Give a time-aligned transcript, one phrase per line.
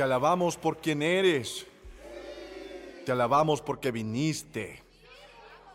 [0.00, 1.66] Te alabamos por quien eres.
[3.04, 4.82] Te alabamos porque viniste.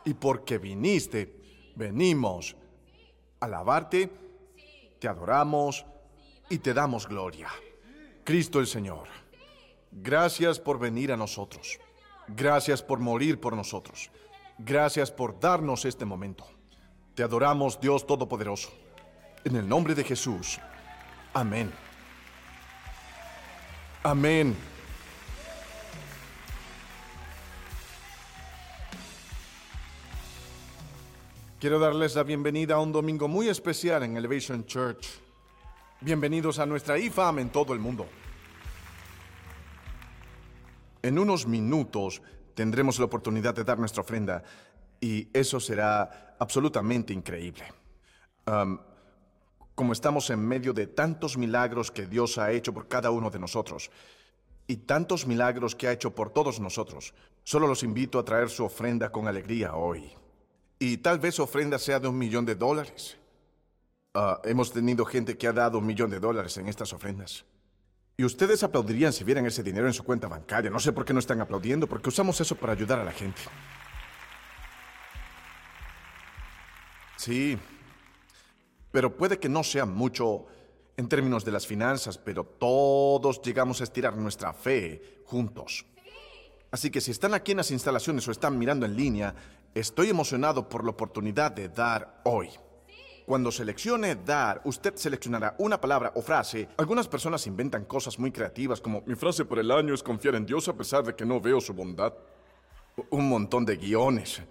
[0.04, 1.32] Y porque viniste,
[1.76, 2.56] venimos
[3.40, 4.10] a alabarte,
[4.98, 5.86] te adoramos
[6.50, 7.50] y te damos gloria.
[8.24, 9.10] Cristo el Señor,
[9.92, 11.78] gracias por venir a nosotros.
[12.28, 14.10] Gracias por morir por nosotros.
[14.58, 16.48] Gracias por darnos este momento.
[17.14, 18.74] Te adoramos, Dios Todopoderoso.
[19.44, 20.60] En el nombre de Jesús.
[21.32, 21.85] Amén.
[24.06, 24.56] Amén.
[31.60, 35.08] Quiero darles la bienvenida a un domingo muy especial en Elevation Church.
[36.02, 38.06] Bienvenidos a nuestra IFAM en todo el mundo.
[41.02, 42.22] En unos minutos
[42.54, 44.44] tendremos la oportunidad de dar nuestra ofrenda
[45.02, 47.64] y eso será absolutamente increíble.
[48.46, 48.78] Um,
[49.76, 53.40] como estamos en medio de tantos milagros que Dios ha hecho por cada uno de
[53.40, 53.92] nosotros
[54.68, 58.64] y tantos milagros que ha hecho por todos nosotros, solo los invito a traer su
[58.64, 60.12] ofrenda con alegría hoy.
[60.80, 63.18] Y tal vez su ofrenda sea de un millón de dólares.
[64.16, 67.46] Uh, hemos tenido gente que ha dado un millón de dólares en estas ofrendas.
[68.18, 70.72] Y ustedes aplaudirían si vieran ese dinero en su cuenta bancaria.
[70.72, 73.42] No sé por qué no están aplaudiendo, porque usamos eso para ayudar a la gente.
[77.18, 77.58] Sí,
[78.96, 80.46] pero puede que no sea mucho
[80.96, 85.86] en términos de las finanzas, pero todos llegamos a estirar nuestra fe juntos.
[86.72, 89.36] Así que si están aquí en las instalaciones o están mirando en línea,
[89.74, 92.48] estoy emocionado por la oportunidad de dar hoy.
[93.26, 96.70] Cuando seleccione dar, usted seleccionará una palabra o frase.
[96.78, 100.46] Algunas personas inventan cosas muy creativas como mi frase por el año es confiar en
[100.46, 102.14] Dios a pesar de que no veo su bondad.
[103.10, 104.42] Un montón de guiones.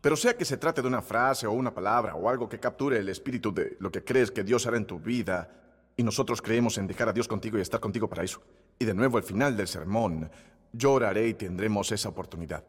[0.00, 2.98] Pero sea que se trate de una frase o una palabra o algo que capture
[2.98, 5.50] el espíritu de lo que crees que Dios hará en tu vida,
[5.98, 8.40] y nosotros creemos en dejar a Dios contigo y estar contigo para eso.
[8.78, 10.30] Y de nuevo al final del sermón,
[10.72, 12.64] lloraré y tendremos esa oportunidad.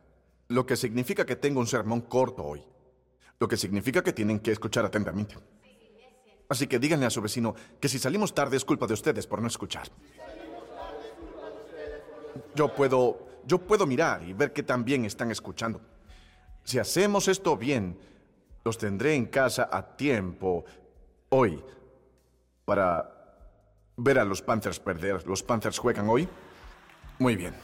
[0.48, 2.66] Lo que significa que tengo un sermón corto hoy.
[3.40, 5.36] Lo que significa que tienen que escuchar atentamente.
[6.50, 9.44] Así que díganle a su vecino que si salimos tarde es culpa de ustedes por
[9.44, 9.88] no escuchar.
[12.56, 15.80] Yo puedo, yo puedo mirar y ver que también están escuchando.
[16.64, 17.98] Si hacemos esto bien,
[18.64, 20.66] los tendré en casa a tiempo
[21.30, 21.64] hoy
[22.66, 23.20] para
[23.98, 25.26] ver a los Panthers perder.
[25.26, 26.28] ¿Los Panthers juegan hoy?
[27.18, 27.56] Muy bien.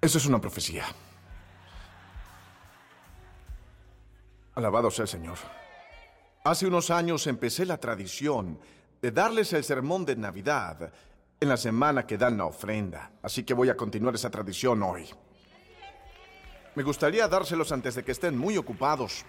[0.00, 0.84] Eso es una profecía.
[4.54, 5.38] Alabado sea el Señor.
[6.44, 8.58] Hace unos años empecé la tradición
[9.02, 10.92] de darles el sermón de Navidad
[11.38, 15.06] en la semana que dan la ofrenda, así que voy a continuar esa tradición hoy.
[16.76, 19.24] Me gustaría dárselos antes de que estén muy ocupados.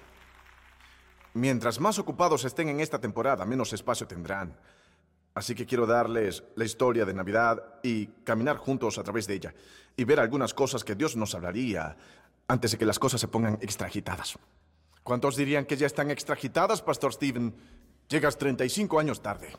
[1.34, 4.54] Mientras más ocupados estén en esta temporada, menos espacio tendrán.
[5.34, 9.54] Así que quiero darles la historia de Navidad y caminar juntos a través de ella
[9.96, 11.96] y ver algunas cosas que Dios nos hablaría
[12.50, 14.38] antes de que las cosas se pongan extragitadas.
[15.02, 17.56] ¿Cuántos dirían que ya están extragitadas, Pastor Steven?
[18.10, 19.54] Llegas 35 años tarde.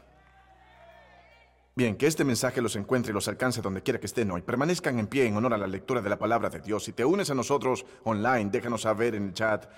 [1.79, 4.43] Bien, que este mensaje los encuentre y los alcance donde quiera que estén hoy.
[4.43, 6.83] Permanezcan en pie en honor a la lectura de la palabra de Dios.
[6.83, 9.71] Si te unes a nosotros online, déjanos saber en el chat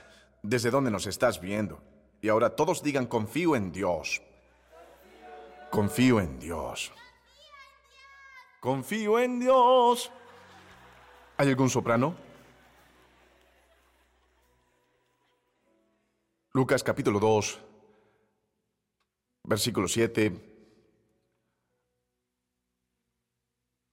[0.43, 1.83] desde dónde nos estás viendo.
[2.23, 4.23] Y ahora todos digan confío en Dios.
[5.71, 6.91] Confío en Dios.
[8.61, 10.11] Confío en Dios.
[11.37, 12.15] ¿Hay algún soprano?
[16.55, 17.61] Lucas capítulo 2,
[19.45, 20.50] versículo 7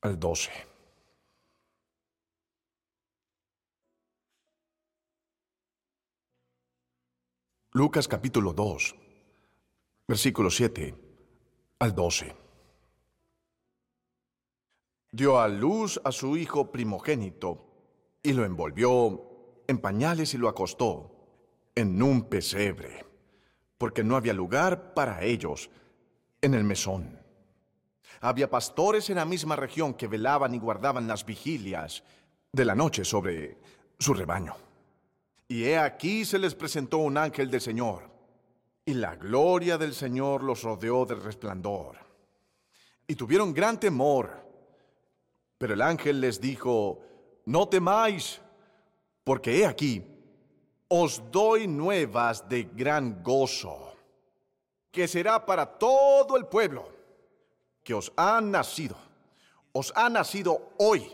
[0.02, 0.52] al 12.
[7.74, 8.96] Lucas capítulo 2,
[10.08, 10.96] versículo 7
[11.80, 12.36] al 12.
[15.12, 17.66] Dio a luz a su hijo primogénito
[18.24, 21.12] y lo envolvió en pañales y lo acostó
[21.76, 23.06] en un pesebre,
[23.78, 25.70] porque no había lugar para ellos
[26.42, 27.27] en el mesón.
[28.22, 32.04] Había pastores en la misma región que velaban y guardaban las vigilias
[32.52, 33.58] de la noche sobre
[34.00, 34.56] su rebaño.
[35.48, 38.10] Y he aquí se les presentó un ángel del Señor,
[38.86, 41.98] y la gloria del Señor los rodeó de resplandor.
[43.08, 44.46] Y tuvieron gran temor.
[45.58, 47.00] Pero el ángel les dijo,
[47.46, 48.42] no temáis,
[49.24, 50.04] porque he aquí,
[50.88, 53.94] os doy nuevas de gran gozo,
[54.92, 56.97] que será para todo el pueblo
[57.88, 58.98] que os ha nacido,
[59.72, 61.08] os ha nacido hoy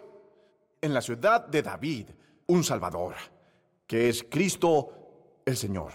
[0.82, 2.10] en la ciudad de David
[2.48, 3.14] un Salvador,
[3.86, 4.90] que es Cristo
[5.46, 5.94] el Señor.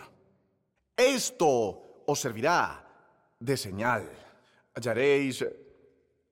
[0.96, 2.86] Esto os servirá
[3.40, 4.08] de señal.
[4.72, 5.44] Hallaréis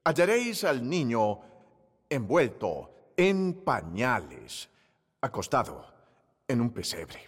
[0.05, 1.41] hallaréis al niño
[2.09, 4.69] envuelto en pañales,
[5.23, 5.85] acostado
[6.47, 7.19] en un pesebre.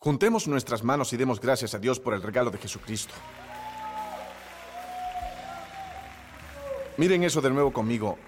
[0.00, 3.14] Juntemos nuestras manos y demos gracias a Dios por el regalo de Jesucristo.
[7.00, 8.18] Miren eso de nuevo conmigo,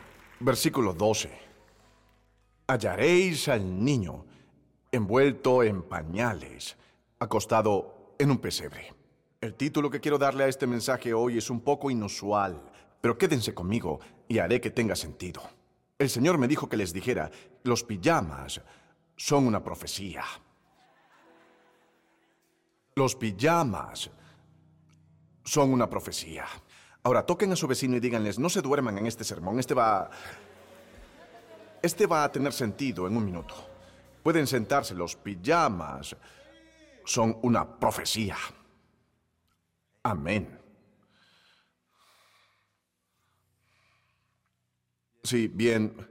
[0.40, 1.30] versículo 12.
[2.68, 4.24] Hallaréis al niño
[4.90, 6.78] envuelto en pañales,
[7.18, 8.94] acostado en un pesebre.
[9.42, 12.62] El título que quiero darle a este mensaje hoy es un poco inusual,
[13.02, 15.42] pero quédense conmigo y haré que tenga sentido.
[15.98, 17.30] El Señor me dijo que les dijera,
[17.64, 18.62] los pijamas
[19.16, 20.24] son una profecía.
[22.94, 24.10] Los pijamas
[25.44, 26.46] son una profecía.
[27.04, 30.10] Ahora toquen a su vecino y díganles, no se duerman en este sermón, este va...
[31.82, 33.54] Este va a tener sentido en un minuto.
[34.22, 36.14] Pueden sentarse, los pijamas
[37.04, 38.36] son una profecía.
[40.04, 40.60] Amén.
[45.24, 46.08] Sí, bien.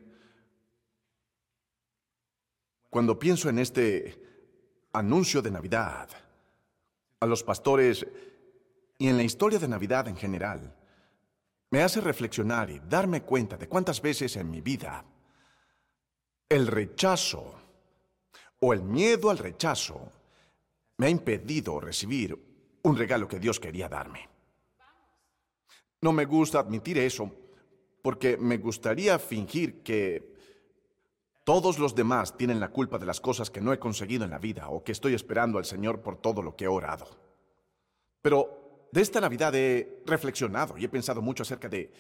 [2.90, 4.22] Cuando pienso en este
[4.92, 6.10] anuncio de Navidad,
[7.22, 8.06] a los pastores
[8.98, 10.76] y en la historia de Navidad en general,
[11.72, 15.04] me hace reflexionar y darme cuenta de cuántas veces en mi vida
[16.48, 17.54] el rechazo
[18.60, 20.12] o el miedo al rechazo
[20.98, 22.38] me ha impedido recibir
[22.84, 24.30] un regalo que Dios quería darme.
[26.02, 27.32] No me gusta admitir eso
[28.02, 30.36] porque me gustaría fingir que
[31.46, 34.40] todos los demás tienen la culpa de las cosas que no he conseguido en la
[34.40, 37.08] vida o que estoy esperando al Señor por todo lo que he orado.
[38.22, 38.61] Pero
[38.92, 41.92] de esta Navidad he reflexionado y he pensado mucho acerca de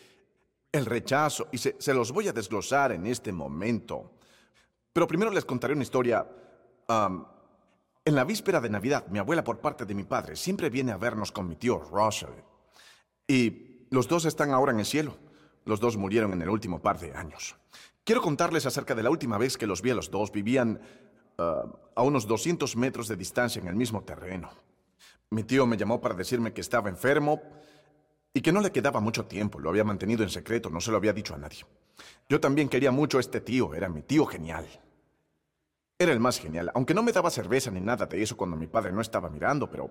[0.71, 4.11] el rechazo y se, los voy a desglosar en este momento.
[4.93, 6.25] Pero primero les contaré una historia.
[6.87, 10.97] en la víspera de Navidad, mi abuela por parte de mi padre siempre viene a
[10.97, 12.29] vernos con mi tío Russell.
[13.27, 15.17] Y los dos están ahora en el cielo.
[15.65, 17.55] Los dos murieron en el último par de años.
[18.03, 20.31] Quiero contarles acerca de la última vez que los vi a los dos.
[20.31, 20.81] Vivían
[21.37, 21.65] ah,
[21.95, 24.49] a unos 200 metros de distancia en el mismo terreno.
[25.31, 27.41] Mi tío me llamó para decirme que estaba enfermo
[28.33, 29.59] y que no le quedaba mucho tiempo.
[29.59, 31.65] Lo había mantenido en secreto, no se lo había dicho a nadie.
[32.27, 34.67] Yo también quería mucho a este tío, era mi tío genial.
[35.97, 38.67] Era el más genial, aunque no me daba cerveza ni nada de eso cuando mi
[38.67, 39.89] padre no estaba mirando, pero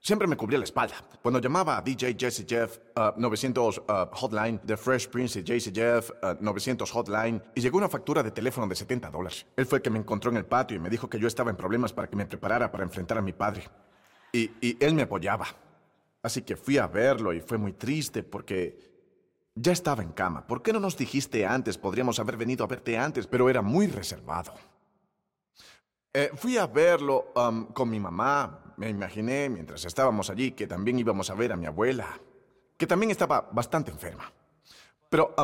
[0.00, 0.94] Siempre me cubría la espalda.
[1.20, 2.78] Cuando llamaba a DJ Jesse Jeff
[3.16, 7.78] 900 uh, uh, Hotline, The Fresh Prince y Jesse Jeff 900 uh, Hotline, y llegó
[7.78, 9.44] una factura de teléfono de 70 dólares.
[9.56, 11.50] Él fue el que me encontró en el patio y me dijo que yo estaba
[11.50, 13.64] en problemas para que me preparara para enfrentar a mi padre.
[14.32, 15.46] Y, él me apoyaba.
[16.22, 18.78] Así que fui a verlo y fue muy triste porque
[19.54, 20.46] ya estaba en cama.
[20.46, 21.78] ¿Por qué no nos dijiste antes?
[21.78, 24.54] Podríamos haber venido a verte antes, pero era muy reservado.
[26.12, 30.98] Eh, fui a verlo um, con mi mamá, me imaginé mientras estábamos allí que también
[30.98, 32.18] íbamos a ver a mi abuela,
[32.76, 34.32] que también estaba bastante enferma.
[35.08, 35.34] Pero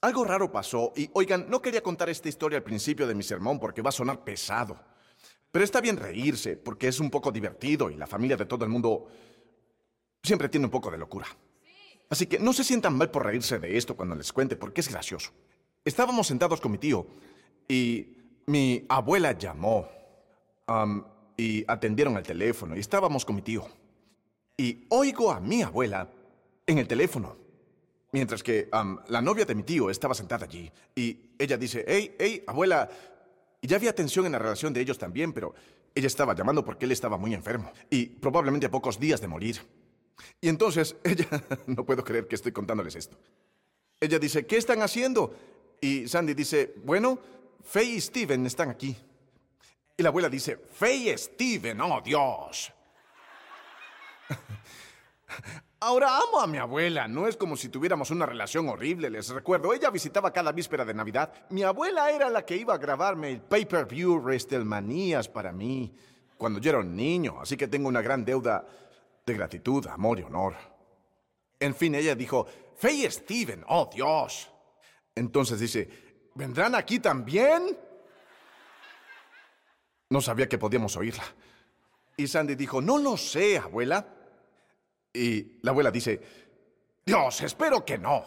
[0.00, 3.58] algo raro pasó y, oigan, no quería contar esta historia al principio de mi sermón
[3.58, 4.78] porque va a sonar pesado.
[5.52, 8.70] Pero está bien reírse porque es un poco divertido y la familia de todo el
[8.70, 9.08] mundo
[10.22, 11.26] siempre tiene un poco de locura.
[12.08, 14.88] Así que no se sientan mal por reírse de esto cuando les cuente porque es
[14.88, 15.30] gracioso.
[15.84, 17.06] Estábamos sentados con mi tío
[17.68, 18.16] y
[18.46, 19.88] mi abuela llamó
[21.36, 23.66] y atendieron el teléfono y estábamos con mi tío.
[24.56, 26.08] Y oigo a mi abuela
[26.66, 27.36] en el teléfono,
[28.12, 28.68] mientras que
[29.08, 30.70] la novia de mi tío estaba sentada allí.
[30.94, 32.88] Y ella dice, hey, hey, abuela.
[33.60, 35.54] Y ya había tensión en la relación de ellos también, pero
[35.94, 39.60] ella estaba llamando porque él estaba muy enfermo y probablemente a pocos días de morir.
[40.40, 41.26] Y entonces ella,
[41.66, 43.18] no puedo creer que estoy contándoles esto.
[44.00, 45.34] Ella dice, ¿qué están haciendo?
[45.80, 47.18] Y Sandy dice, bueno,
[47.62, 48.96] Faye y Steven están aquí.
[49.96, 52.72] Y la abuela dice, Faye Steven, oh Dios.
[55.82, 59.72] Ahora amo a mi abuela, no es como si tuviéramos una relación horrible, les recuerdo,
[59.72, 61.32] ella visitaba cada víspera de Navidad.
[61.48, 65.90] Mi abuela era la que iba a grabarme el pay-per-view WrestleManias para mí
[66.36, 68.62] cuando yo era un niño, así que tengo una gran deuda
[69.24, 70.54] de gratitud, amor y honor.
[71.58, 72.46] En fin, ella dijo,
[72.76, 74.50] Faye Steven, oh Dios.
[75.14, 75.88] Entonces dice,
[76.34, 77.74] ¿vendrán aquí también?
[80.10, 81.24] No sabía que podíamos oírla.
[82.18, 84.19] Y Sandy dijo, no lo sé, abuela.
[85.12, 86.20] Y la abuela dice,
[87.04, 88.24] Dios, espero que no.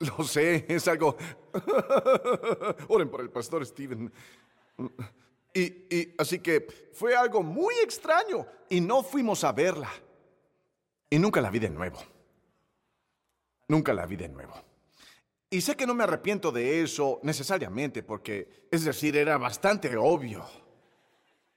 [0.00, 1.16] Lo sé, es algo...
[2.88, 4.12] Oren por el pastor Steven.
[5.54, 9.90] Y, y, así que fue algo muy extraño y no fuimos a verla.
[11.10, 11.98] Y nunca la vi de nuevo.
[13.66, 14.54] Nunca la vi de nuevo.
[15.50, 20.44] Y sé que no me arrepiento de eso necesariamente, porque, es decir, era bastante obvio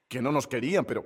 [0.08, 1.06] que no nos querían, pero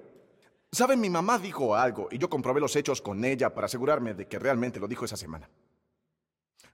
[0.76, 4.28] Saben, mi mamá dijo algo y yo comprobé los hechos con ella para asegurarme de
[4.28, 5.50] que realmente lo dijo esa semana.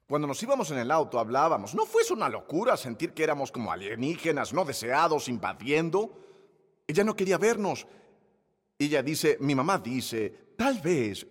[0.07, 3.71] Cuando nos íbamos en el auto hablábamos, ¿no fue una locura sentir que éramos como
[3.71, 6.17] alienígenas no deseados invadiendo?
[6.87, 7.85] Ella no quería vernos.
[8.79, 11.27] Ella dice, mi mamá dice, tal vez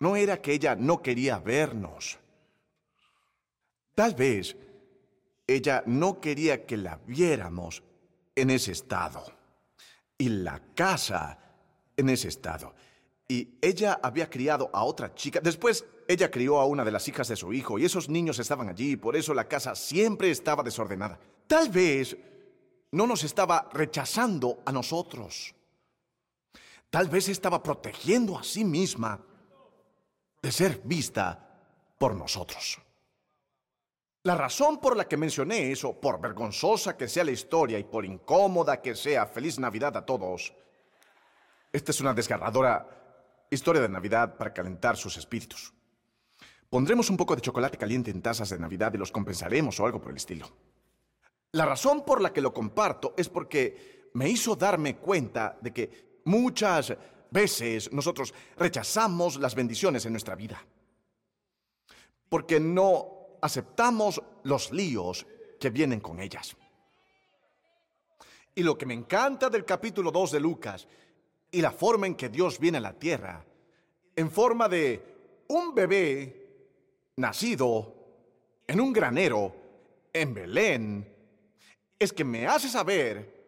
[0.00, 2.18] no era que ella no quería vernos.
[3.94, 4.56] Tal vez
[5.46, 7.80] ella no quería que la viéramos
[8.34, 9.24] en ese estado.
[10.18, 11.49] Y la casa
[12.00, 12.74] en ese estado.
[13.28, 15.40] Y ella había criado a otra chica.
[15.40, 18.68] Después ella crió a una de las hijas de su hijo y esos niños estaban
[18.68, 21.20] allí, por eso la casa siempre estaba desordenada.
[21.46, 22.16] Tal vez
[22.90, 25.54] no nos estaba rechazando a nosotros.
[26.90, 29.20] Tal vez estaba protegiendo a sí misma
[30.42, 31.60] de ser vista
[31.98, 32.80] por nosotros.
[34.24, 38.04] La razón por la que mencioné eso, por vergonzosa que sea la historia y por
[38.04, 40.52] incómoda que sea, feliz Navidad a todos,
[41.72, 45.72] esta es una desgarradora historia de Navidad para calentar sus espíritus.
[46.68, 50.00] Pondremos un poco de chocolate caliente en tazas de Navidad y los compensaremos o algo
[50.00, 50.48] por el estilo.
[51.52, 56.20] La razón por la que lo comparto es porque me hizo darme cuenta de que
[56.24, 56.96] muchas
[57.30, 60.64] veces nosotros rechazamos las bendiciones en nuestra vida.
[62.28, 65.26] Porque no aceptamos los líos
[65.58, 66.56] que vienen con ellas.
[68.54, 70.86] Y lo que me encanta del capítulo 2 de Lucas
[71.50, 73.44] y la forma en que Dios viene a la tierra,
[74.14, 76.48] en forma de un bebé
[77.16, 77.94] nacido
[78.66, 79.54] en un granero
[80.12, 81.16] en Belén,
[81.98, 83.40] es que me hace saber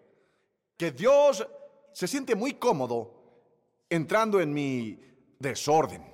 [0.76, 1.47] que Dios
[1.92, 3.23] se siente muy cómodo
[3.88, 4.99] entrando en mi
[5.38, 6.12] desorden.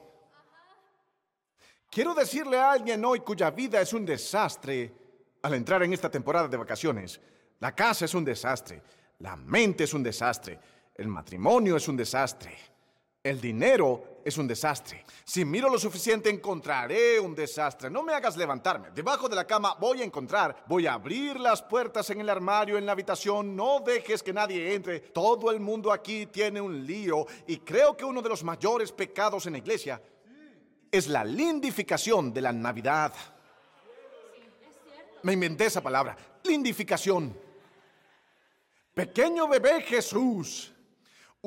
[1.91, 4.93] Quiero decirle a alguien hoy cuya vida es un desastre
[5.43, 7.21] al entrar en esta temporada de vacaciones.
[7.61, 8.83] La casa es un desastre,
[9.21, 10.59] la mente es un desastre,
[10.99, 12.57] el matrimonio es un desastre.
[13.23, 15.05] El dinero es un desastre.
[15.25, 17.89] Si miro lo suficiente, encontraré un desastre.
[17.89, 18.91] No me hagas levantarme.
[18.91, 20.65] Debajo de la cama voy a encontrar.
[20.67, 23.55] Voy a abrir las puertas en el armario, en la habitación.
[23.55, 25.01] No dejes que nadie entre.
[25.01, 27.27] Todo el mundo aquí tiene un lío.
[27.47, 30.03] Y creo que uno de los mayores pecados en la iglesia
[30.91, 33.13] es la lindificación de la Navidad.
[35.23, 36.17] Me inventé esa palabra.
[36.45, 37.37] Lindificación.
[38.95, 40.73] Pequeño bebé Jesús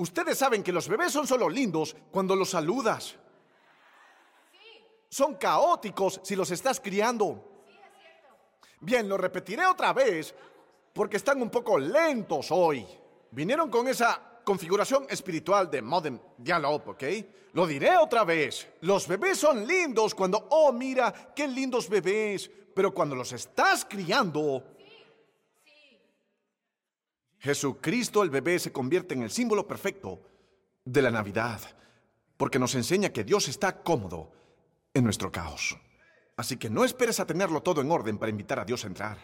[0.01, 3.15] Ustedes saben que los bebés son solo lindos cuando los saludas.
[5.08, 7.62] Son caóticos si los estás criando.
[8.79, 10.34] Bien, lo repetiré otra vez
[10.91, 12.84] porque están un poco lentos hoy.
[13.29, 17.03] Vinieron con esa configuración espiritual de Modern Dialogue, ¿ok?
[17.53, 18.67] Lo diré otra vez.
[18.81, 22.50] Los bebés son lindos cuando, oh, mira, qué lindos bebés.
[22.74, 24.71] Pero cuando los estás criando,
[27.41, 30.21] Jesucristo el bebé se convierte en el símbolo perfecto
[30.86, 31.60] de la Navidad,
[32.38, 34.31] porque nos enseña que Dios está cómodo
[34.93, 35.75] en nuestro caos.
[36.38, 39.17] Así que no esperes a tenerlo todo en orden para invitar a Dios a entrar.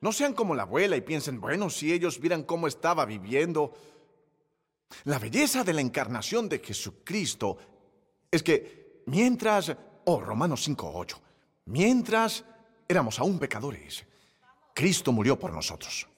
[0.00, 3.72] No sean como la abuela y piensen, bueno, si ellos vieran cómo estaba viviendo.
[5.04, 7.56] La belleza de la encarnación de Jesucristo
[8.32, 11.20] es que mientras, oh, Romanos 5.8,
[11.66, 12.44] mientras
[12.88, 14.04] éramos aún pecadores,
[14.74, 16.08] Cristo murió por nosotros.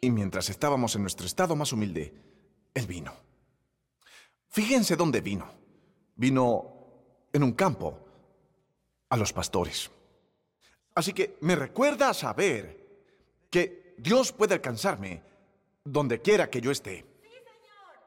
[0.00, 2.14] Y mientras estábamos en nuestro estado más humilde,
[2.74, 3.12] Él vino.
[4.48, 5.50] Fíjense dónde vino.
[6.16, 6.74] Vino
[7.32, 7.98] en un campo
[9.08, 9.90] a los pastores.
[10.94, 12.78] Así que me recuerda saber
[13.50, 15.22] que Dios puede alcanzarme
[15.84, 17.04] donde quiera que yo esté.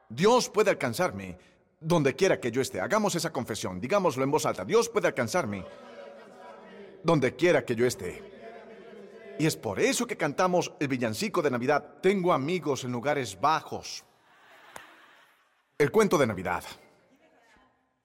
[0.08, 1.38] Dios puede alcanzarme
[1.80, 2.80] donde quiera que yo esté.
[2.80, 4.64] Hagamos esa confesión, digámoslo en voz alta.
[4.64, 5.64] Dios puede alcanzarme
[7.02, 8.31] donde quiera que yo esté.
[9.42, 14.04] Y es por eso que cantamos el villancico de Navidad, Tengo amigos en lugares bajos.
[15.76, 16.62] El cuento de Navidad.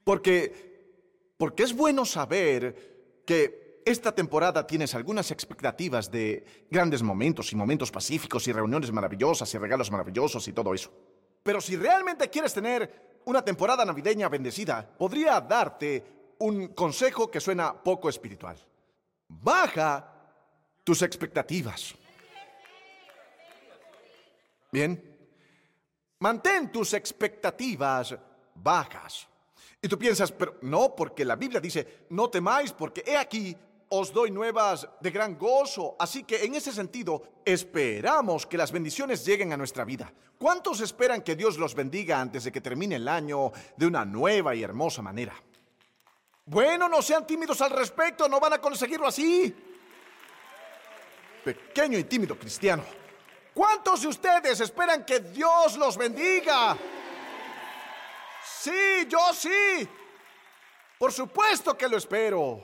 [0.04, 7.56] Porque, porque es bueno saber que esta temporada tienes algunas expectativas de grandes momentos y
[7.56, 10.92] momentos pacíficos y reuniones maravillosas y regalos maravillosos y todo eso.
[11.44, 16.04] Pero si realmente quieres tener una temporada navideña bendecida, podría darte
[16.40, 18.58] un consejo que suena poco espiritual.
[19.28, 20.17] Baja
[20.88, 21.94] tus expectativas.
[24.72, 24.96] Bien,
[26.20, 28.16] mantén tus expectativas
[28.56, 29.28] bajas.
[29.82, 33.54] Y tú piensas, pero no, porque la Biblia dice, no temáis, porque he aquí,
[33.90, 35.98] os doy nuevas de gran gozo.
[36.00, 40.10] Así que en ese sentido, esperamos que las bendiciones lleguen a nuestra vida.
[40.40, 44.56] ¿Cuántos esperan que Dios los bendiga antes de que termine el año de una nueva
[44.56, 45.36] y hermosa manera?
[46.46, 49.54] Bueno, no sean tímidos al respecto, no van a conseguirlo así
[51.54, 52.84] pequeño y tímido cristiano.
[53.54, 56.78] ¿Cuántos de ustedes esperan que Dios los bendiga?
[58.44, 59.88] Sí, yo sí.
[61.00, 62.62] Por supuesto que lo espero.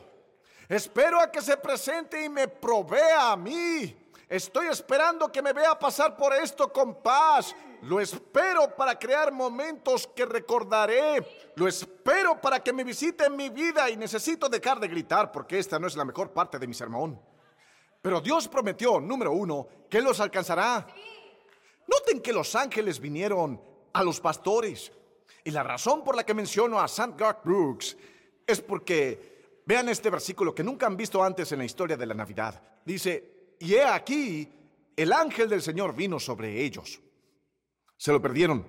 [0.68, 3.96] Espero a que se presente y me provea a mí.
[4.28, 7.56] Estoy esperando que me vea pasar por esto con paz.
[7.84, 11.26] Lo espero para crear momentos que recordaré.
[11.56, 15.58] Lo espero para que me visite en mi vida y necesito dejar de gritar porque
[15.58, 17.33] esta no es la mejor parte de mi sermón.
[18.04, 20.86] Pero Dios prometió, número uno, que los alcanzará.
[21.88, 23.62] Noten que los ángeles vinieron
[23.94, 24.92] a los pastores.
[25.46, 26.88] Y la razón por la que menciono a.
[27.18, 27.96] Garth Brooks
[28.46, 32.14] es porque vean este versículo que nunca han visto antes en la historia de la
[32.14, 32.62] Navidad.
[32.84, 34.52] Dice, y he aquí,
[34.98, 37.00] el ángel del Señor vino sobre ellos.
[37.96, 38.68] Se lo perdieron.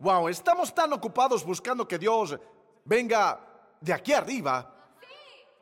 [0.00, 2.38] Wow, estamos tan ocupados buscando que Dios
[2.84, 3.40] venga
[3.80, 4.92] de aquí arriba,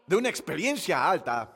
[0.04, 1.52] de una experiencia alta,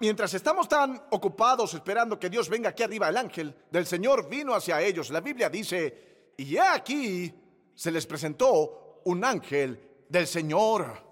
[0.00, 4.54] Mientras estamos tan ocupados esperando que Dios venga aquí arriba, el ángel del Señor vino
[4.54, 5.10] hacia ellos.
[5.10, 7.34] La Biblia dice, y aquí
[7.74, 11.08] se les presentó un ángel del Señor.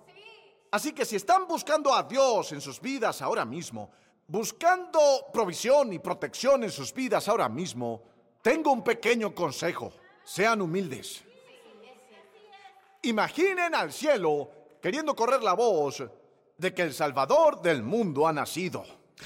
[0.70, 3.90] Así que si están buscando a Dios en sus vidas ahora mismo,
[4.28, 5.00] buscando
[5.32, 8.02] provisión y protección en sus vidas ahora mismo,
[8.40, 9.92] tengo un pequeño consejo.
[10.22, 11.24] Sean humildes.
[13.02, 14.50] Imaginen al cielo
[14.80, 16.04] queriendo correr la voz
[16.58, 18.84] de que el Salvador del mundo ha nacido.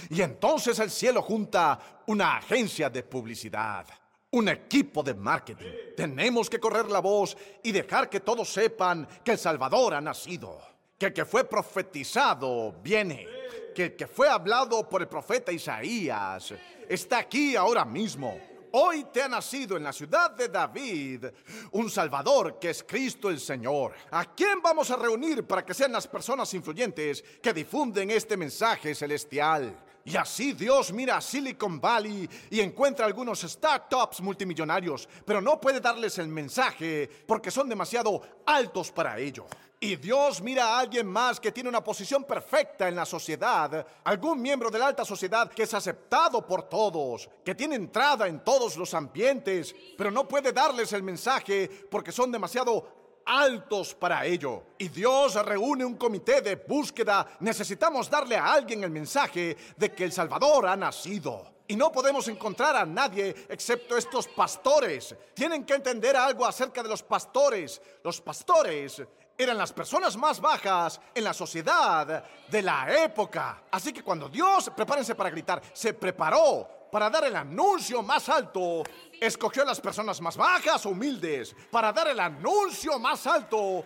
[0.08, 3.86] Y entonces el cielo junta una agencia de publicidad,
[4.30, 5.72] un equipo de marketing.
[5.96, 10.60] Tenemos que correr la voz y dejar que todos sepan que el Salvador ha nacido,
[10.96, 13.26] que el que fue profetizado viene,
[13.74, 16.54] que el que fue hablado por el profeta Isaías
[16.88, 18.38] está aquí ahora mismo.
[18.72, 21.24] Hoy te ha nacido en la ciudad de David
[21.72, 23.94] un Salvador que es Cristo el Señor.
[24.12, 28.94] ¿A quién vamos a reunir para que sean las personas influyentes que difunden este mensaje
[28.94, 29.76] celestial?
[30.04, 35.80] Y así Dios mira a Silicon Valley y encuentra algunos startups multimillonarios, pero no puede
[35.80, 39.46] darles el mensaje porque son demasiado altos para ello.
[39.82, 44.42] Y Dios mira a alguien más que tiene una posición perfecta en la sociedad, algún
[44.42, 48.76] miembro de la alta sociedad que es aceptado por todos, que tiene entrada en todos
[48.76, 54.64] los ambientes, pero no puede darles el mensaje porque son demasiado altos para ello.
[54.76, 57.38] Y Dios reúne un comité de búsqueda.
[57.40, 61.54] Necesitamos darle a alguien el mensaje de que el Salvador ha nacido.
[61.68, 65.14] Y no podemos encontrar a nadie excepto estos pastores.
[65.32, 67.80] Tienen que entender algo acerca de los pastores.
[68.02, 69.00] Los pastores
[69.42, 73.62] eran las personas más bajas en la sociedad de la época.
[73.70, 78.82] Así que cuando Dios, prepárense para gritar, se preparó para dar el anuncio más alto,
[79.18, 83.84] escogió a las personas más bajas o humildes para dar el anuncio más alto.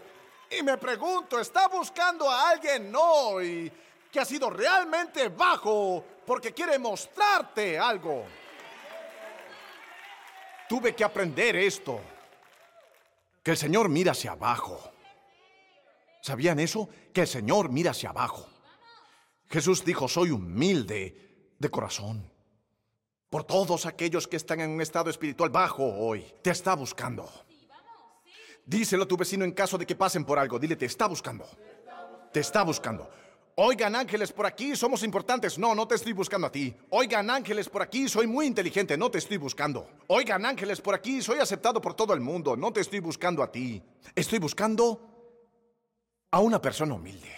[0.51, 3.71] Y me pregunto, ¿está buscando a alguien hoy
[4.11, 8.25] que ha sido realmente bajo porque quiere mostrarte algo?
[10.69, 12.01] Tuve que aprender esto,
[13.43, 14.94] que el Señor mira hacia abajo.
[16.25, 16.89] ¿Sabían eso?
[17.13, 18.49] Que el Señor mira hacia abajo.
[19.51, 22.33] Jesús dijo, soy humilde de corazón.
[23.29, 27.31] Por todos aquellos que están en un estado espiritual bajo hoy, te está buscando.
[28.65, 30.59] Díselo a tu vecino en caso de que pasen por algo.
[30.59, 31.45] Dile, te está buscando.
[32.33, 33.11] Te está buscando.
[33.57, 35.59] Oigan ángeles por aquí, somos importantes.
[35.59, 36.75] No, no te estoy buscando a ti.
[36.89, 38.97] Oigan ángeles por aquí, soy muy inteligente.
[38.97, 39.91] No te estoy buscando.
[40.07, 42.57] Oigan ángeles por aquí, soy aceptado por todo el mundo.
[42.57, 43.83] No te estoy buscando a ti.
[44.15, 45.14] Estoy buscando
[46.35, 47.31] a una persona humilde.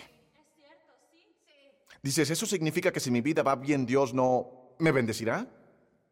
[2.00, 5.46] Dices, ¿eso significa que si mi vida va bien Dios no me bendecirá?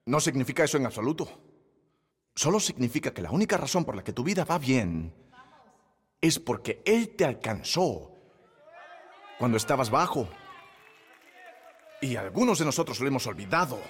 [0.05, 1.27] No significa eso en absoluto.
[2.35, 5.15] Solo significa que la única razón por la que tu vida va bien
[6.21, 8.13] es porque Él te alcanzó
[9.39, 10.29] cuando estabas bajo.
[12.03, 13.81] Y algunos de nosotros lo hemos olvidado.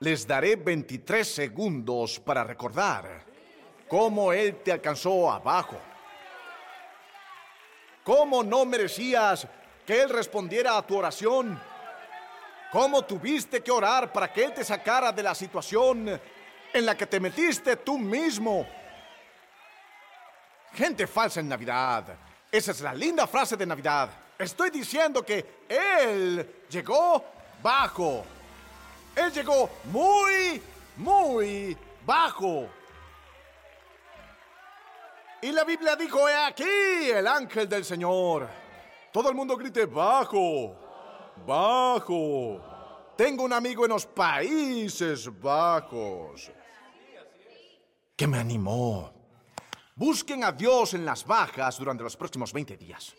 [0.00, 3.24] Les daré 23 segundos para recordar
[3.88, 5.78] cómo Él te alcanzó abajo.
[8.08, 9.46] ¿Cómo no merecías
[9.84, 11.60] que Él respondiera a tu oración?
[12.72, 16.18] ¿Cómo tuviste que orar para que Él te sacara de la situación
[16.72, 18.66] en la que te metiste tú mismo?
[20.72, 22.16] Gente falsa en Navidad.
[22.50, 24.08] Esa es la linda frase de Navidad.
[24.38, 27.22] Estoy diciendo que Él llegó
[27.62, 28.24] bajo.
[29.14, 30.62] Él llegó muy,
[30.96, 32.70] muy bajo.
[35.40, 38.48] Y la Biblia dijo, he aquí el ángel del Señor.
[39.12, 40.76] Todo el mundo grite, bajo,
[41.46, 43.14] bajo.
[43.16, 46.50] Tengo un amigo en los Países Bajos
[48.18, 49.12] que me animó.
[49.94, 53.14] Busquen a Dios en las bajas durante los próximos 20 días.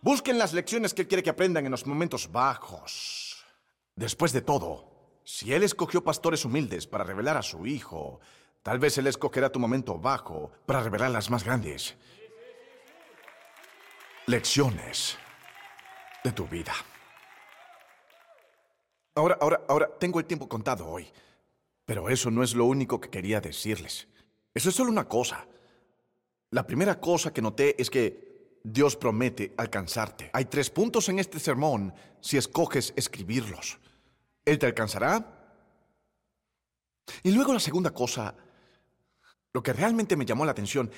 [0.00, 3.44] Busquen las lecciones que Él quiere que aprendan en los momentos bajos.
[3.94, 8.20] Después de todo, si Él escogió pastores humildes para revelar a su Hijo,
[8.64, 11.94] tal vez Él escogerá tu momento bajo para revelar las más grandes
[14.26, 15.16] lecciones
[16.24, 16.72] de tu vida.
[19.14, 21.06] Ahora, ahora, ahora, tengo el tiempo contado hoy.
[21.86, 24.08] Pero eso no es lo único que quería decirles.
[24.54, 25.46] Eso es solo una cosa.
[26.50, 30.30] La primera cosa que noté es que Dios promete alcanzarte.
[30.32, 33.78] Hay tres puntos en este sermón si escoges escribirlos.
[34.44, 35.42] Él te alcanzará.
[37.22, 38.34] Y luego la segunda cosa,
[39.54, 40.90] lo que realmente me llamó la atención,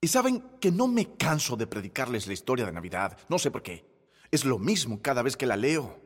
[0.00, 3.62] y saben que no me canso de predicarles la historia de Navidad, no sé por
[3.62, 3.84] qué.
[4.30, 5.98] Es lo mismo cada vez que la leo.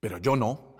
[0.00, 0.76] Pero yo no.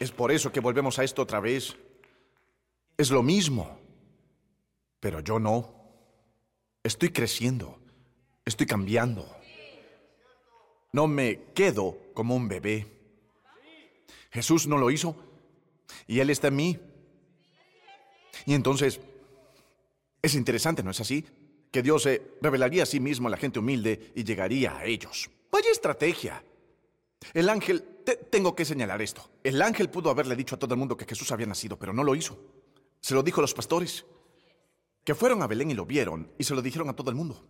[0.00, 1.76] Es por eso que volvemos a esto otra vez.
[2.98, 3.78] Es lo mismo.
[4.98, 5.72] Pero yo no.
[6.82, 7.78] Estoy creciendo.
[8.44, 9.26] Estoy cambiando.
[10.92, 12.95] No me quedo como un bebé.
[14.30, 15.16] Jesús no lo hizo.
[16.06, 16.78] Y Él está en mí.
[18.44, 19.00] Y entonces,
[20.22, 21.24] es interesante, ¿no es así?
[21.76, 25.30] que Dios se revelaría a sí mismo a la gente humilde y llegaría a ellos.
[25.50, 26.42] Vaya estrategia.
[27.34, 27.84] El ángel,
[28.30, 29.28] tengo que señalar esto.
[29.44, 32.02] El ángel pudo haberle dicho a todo el mundo que Jesús había nacido, pero no
[32.02, 32.38] lo hizo.
[33.00, 34.06] Se lo dijo a los pastores,
[35.04, 37.46] que fueron a Belén y lo vieron, y se lo dijeron a todo el mundo.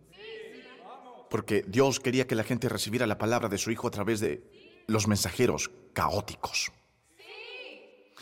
[1.29, 4.43] Porque Dios quería que la gente recibiera la palabra de su Hijo a través de
[4.87, 6.71] los mensajeros caóticos.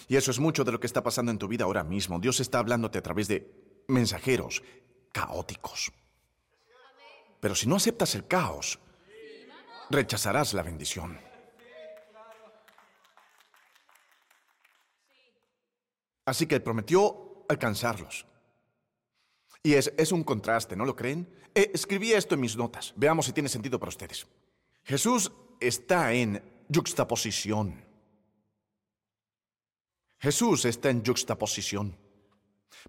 [0.07, 2.19] Y eso es mucho de lo que está pasando en tu vida ahora mismo.
[2.19, 4.61] Dios está hablándote a través de mensajeros
[5.11, 5.91] caóticos.
[7.39, 8.79] Pero si no aceptas el caos,
[9.89, 11.19] rechazarás la bendición.
[16.25, 18.25] Así que prometió alcanzarlos.
[19.61, 21.27] Y es, es, un contraste, ¿no lo creen?
[21.53, 22.93] Eh, escribí esto en mis notas.
[22.95, 24.27] Veamos si tiene sentido para ustedes.
[24.83, 27.83] Jesús está en juxtaposición.
[30.19, 31.97] Jesús está en juxtaposición.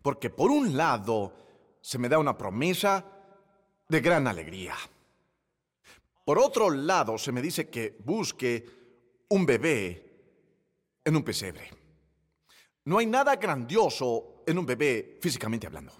[0.02, 1.32] Porque por un lado,
[1.80, 3.04] se me da una promesa
[3.88, 4.74] de gran alegría.
[6.24, 8.64] Por otro lado, se me dice que busque
[9.28, 10.06] un bebé
[11.04, 11.70] en un pesebre.
[12.84, 15.92] No hay nada grandioso en un bebé físicamente hablando.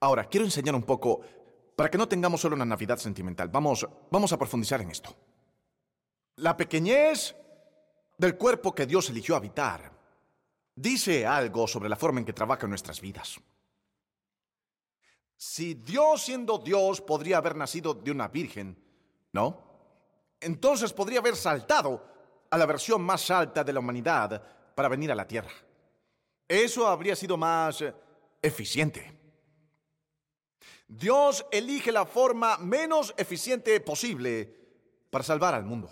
[0.00, 1.20] Ahora, quiero enseñar un poco
[1.76, 3.48] para que no tengamos solo una Navidad sentimental.
[3.48, 5.14] Vamos, vamos a profundizar en esto.
[6.38, 7.34] La pequeñez
[8.16, 9.90] del cuerpo que Dios eligió habitar
[10.72, 13.40] dice algo sobre la forma en que trabaja en nuestras vidas.
[15.36, 18.80] Si Dios siendo Dios podría haber nacido de una virgen,
[19.32, 19.68] ¿no?
[20.40, 22.04] Entonces podría haber saltado
[22.48, 24.40] a la versión más alta de la humanidad
[24.76, 25.50] para venir a la Tierra.
[26.46, 27.92] Eso habría sido más eh,
[28.40, 29.18] eficiente.
[30.86, 34.54] Dios elige la forma menos eficiente posible
[35.10, 35.90] para salvar al mundo.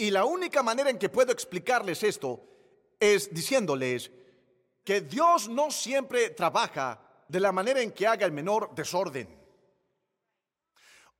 [0.00, 2.42] Y la única manera en que puedo explicarles esto
[2.98, 4.10] es diciéndoles
[4.82, 9.28] que Dios no siempre trabaja de la manera en que haga el menor desorden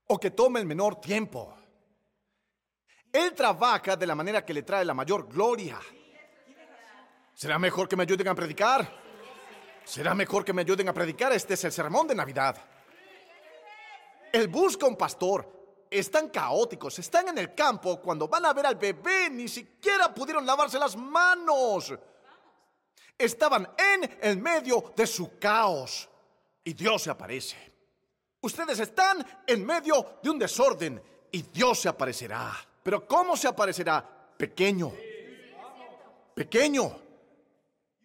[0.06, 1.54] o que tome el menor tiempo.
[3.12, 5.78] Él trabaja de la manera que le trae la mayor gloria.
[7.34, 8.90] ¿Será mejor que me ayuden a predicar?
[9.84, 11.34] ¿Será mejor que me ayuden a predicar?
[11.34, 12.56] Este es el sermón de Navidad.
[14.32, 15.59] Él busca un pastor.
[15.90, 18.00] Están caóticos, están en el campo.
[18.00, 21.92] Cuando van a ver al bebé, ni siquiera pudieron lavarse las manos
[23.20, 26.08] estaban en el medio de su caos
[26.64, 27.56] y Dios se aparece.
[28.40, 32.52] Ustedes están en medio de un desorden y Dios se aparecerá.
[32.82, 34.04] Pero ¿cómo se aparecerá?
[34.36, 34.92] Pequeño.
[36.34, 36.98] Pequeño.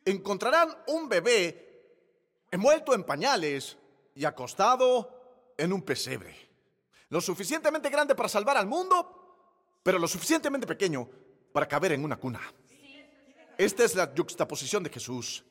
[0.04, 1.62] Encontrarán un bebé
[2.52, 3.78] envuelto en pañales
[4.14, 6.45] y acostado en un pesebre.
[7.10, 11.08] Lo suficientemente grande para salvar al mundo, pero lo suficientemente pequeño
[11.52, 12.42] para caber en una cuna.
[13.58, 15.44] Esta es la juxtaposición de Jesús.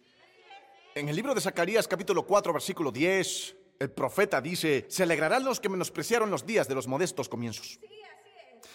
[0.95, 5.61] En el libro de Zacarías capítulo 4 versículo 10, el profeta dice, se alegrarán los
[5.61, 7.81] que menospreciaron los días de los modestos comienzos.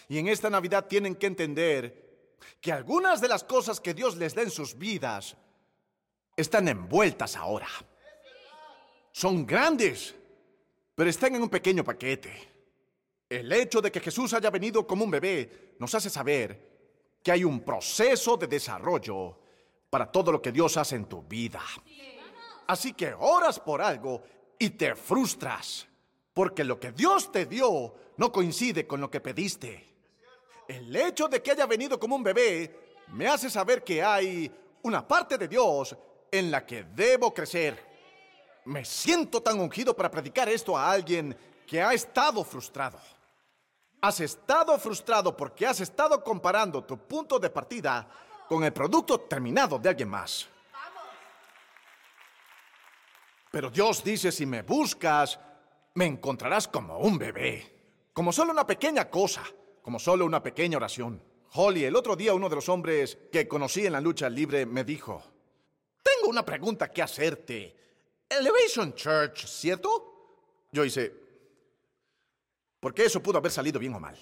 [0.08, 4.34] Y en esta Navidad tienen que entender que algunas de las cosas que Dios les
[4.34, 5.36] da en sus vidas
[6.36, 7.68] están envueltas ahora.
[9.12, 10.16] Son grandes,
[10.96, 12.49] pero están en un pequeño paquete.
[13.30, 16.68] El hecho de que Jesús haya venido como un bebé nos hace saber
[17.22, 19.38] que hay un proceso de desarrollo
[19.88, 21.62] para todo lo que Dios hace en tu vida.
[22.66, 24.24] Así que oras por algo
[24.58, 25.88] y te frustras,
[26.34, 29.86] porque lo que Dios te dio no coincide con lo que pediste.
[30.68, 34.52] El hecho de que haya venido como un bebé me hace saber que hay
[34.84, 35.96] una parte de Dios
[36.32, 37.78] en la que debo crecer.
[38.66, 43.00] Me siento tan ungido para predicar esto a alguien que ha estado frustrado.
[44.02, 48.08] Has estado frustrado porque has estado comparando tu punto de partida
[48.48, 50.48] con el producto terminado de alguien más.
[53.52, 55.40] Pero Dios dice, si me buscas,
[55.96, 59.44] me encontrarás como un bebé, como solo una pequeña cosa,
[59.82, 61.22] como solo una pequeña oración.
[61.54, 64.84] Holly, el otro día uno de los hombres que conocí en la lucha libre me
[64.84, 65.24] dijo,
[66.04, 67.76] tengo una pregunta que hacerte.
[68.30, 70.68] Elevation Church, ¿cierto?
[70.72, 71.29] Yo hice,
[72.80, 74.18] porque eso pudo haber salido bien o mal.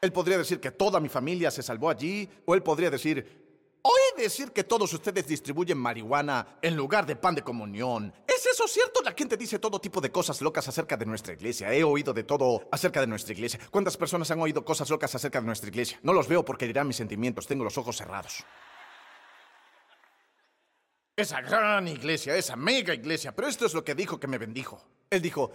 [0.00, 3.50] Él podría decir que toda mi familia se salvó allí, o él podría decir,
[3.82, 8.12] Oí decir que todos ustedes distribuyen marihuana en lugar de pan de comunión.
[8.26, 9.00] ¿Es eso cierto?
[9.02, 11.72] La gente dice todo tipo de cosas locas acerca de nuestra iglesia.
[11.72, 13.58] He oído de todo acerca de nuestra iglesia.
[13.70, 15.98] ¿Cuántas personas han oído cosas locas acerca de nuestra iglesia?
[16.02, 17.46] No los veo porque dirán mis sentimientos.
[17.46, 18.44] Tengo los ojos cerrados.
[21.16, 23.34] Esa gran iglesia, esa mega iglesia.
[23.34, 24.84] Pero esto es lo que dijo que me bendijo.
[25.08, 25.52] Él dijo,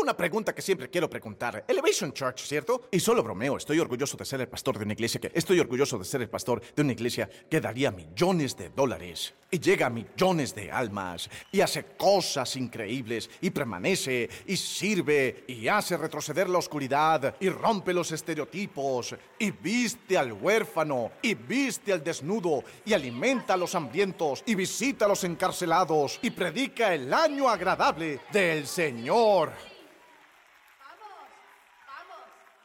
[0.00, 1.64] una pregunta que siempre quiero preguntar.
[1.66, 2.88] Elevation Church, ¿cierto?
[2.90, 5.30] Y solo bromeo, estoy orgulloso de ser el pastor de una iglesia que...
[5.34, 9.58] Estoy orgulloso de ser el pastor de una iglesia que daría millones de dólares y
[9.58, 15.96] llega a millones de almas y hace cosas increíbles y permanece y sirve y hace
[15.96, 22.62] retroceder la oscuridad y rompe los estereotipos y viste al huérfano y viste al desnudo
[22.84, 28.20] y alimenta a los hambrientos y visita a los encarcelados y predica el año agradable
[28.32, 29.52] del Señor.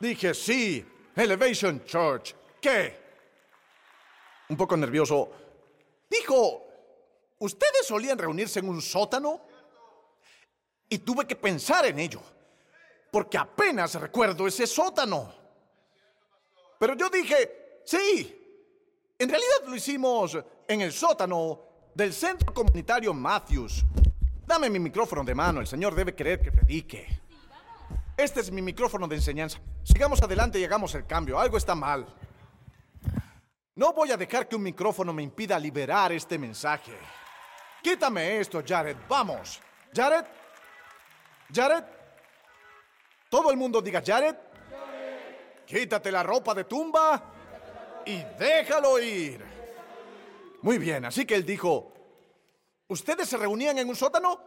[0.03, 0.85] Dije, sí,
[1.15, 2.35] Elevation Church.
[2.59, 2.93] ¿Qué?
[4.49, 5.31] Un poco nervioso.
[6.09, 6.61] Dijo,
[7.39, 9.39] ¿ustedes solían reunirse en un sótano?
[10.89, 12.21] Y tuve que pensar en ello,
[13.13, 15.33] porque apenas recuerdo ese sótano.
[16.77, 18.75] Pero yo dije, sí,
[19.17, 20.37] en realidad lo hicimos
[20.67, 21.61] en el sótano
[21.95, 23.85] del Centro Comunitario Matthews.
[24.45, 27.22] Dame mi micrófono de mano, el Señor debe querer que predique.
[28.15, 29.59] Este es mi micrófono de enseñanza.
[29.83, 31.39] Sigamos adelante y hagamos el cambio.
[31.39, 32.05] Algo está mal.
[33.75, 36.95] No voy a dejar que un micrófono me impida liberar este mensaje.
[37.81, 38.97] Quítame esto, Jared.
[39.09, 39.59] Vamos.
[39.93, 40.25] Jared.
[41.51, 41.83] Jared.
[43.29, 44.35] Todo el mundo diga Jared.
[45.65, 47.23] Quítate la ropa de tumba
[48.05, 49.43] y déjalo ir.
[50.61, 51.93] Muy bien, así que él dijo,
[52.87, 54.39] ¿ustedes se reunían en un sótano?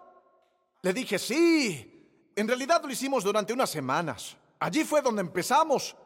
[0.83, 1.96] Le dije, sí.
[2.37, 4.37] En realidad lo hicimos durante unas semanas.
[4.61, 5.97] Allí fue donde empezamos,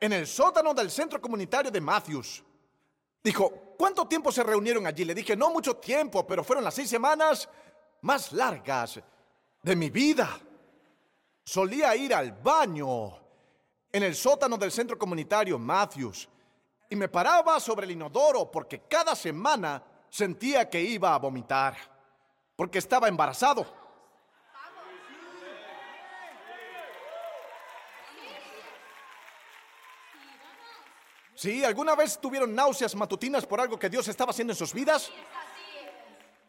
[0.00, 2.42] en el sótano del centro comunitario de Matthews.
[3.22, 5.04] Dijo, ¿cuánto tiempo se reunieron allí?
[5.04, 7.48] Le dije, no mucho tiempo, pero fueron las seis semanas
[8.02, 9.00] más largas
[9.62, 10.38] de mi vida.
[11.44, 13.16] Solía ir al baño
[13.92, 16.28] en el sótano del centro comunitario Matthews
[16.90, 21.76] y me paraba sobre el inodoro porque cada semana sentía que iba a vomitar,
[22.56, 23.85] porque estaba embarazado.
[31.46, 31.62] ¿Sí?
[31.62, 35.12] ¿Alguna vez tuvieron náuseas matutinas por algo que Dios estaba haciendo en sus vidas?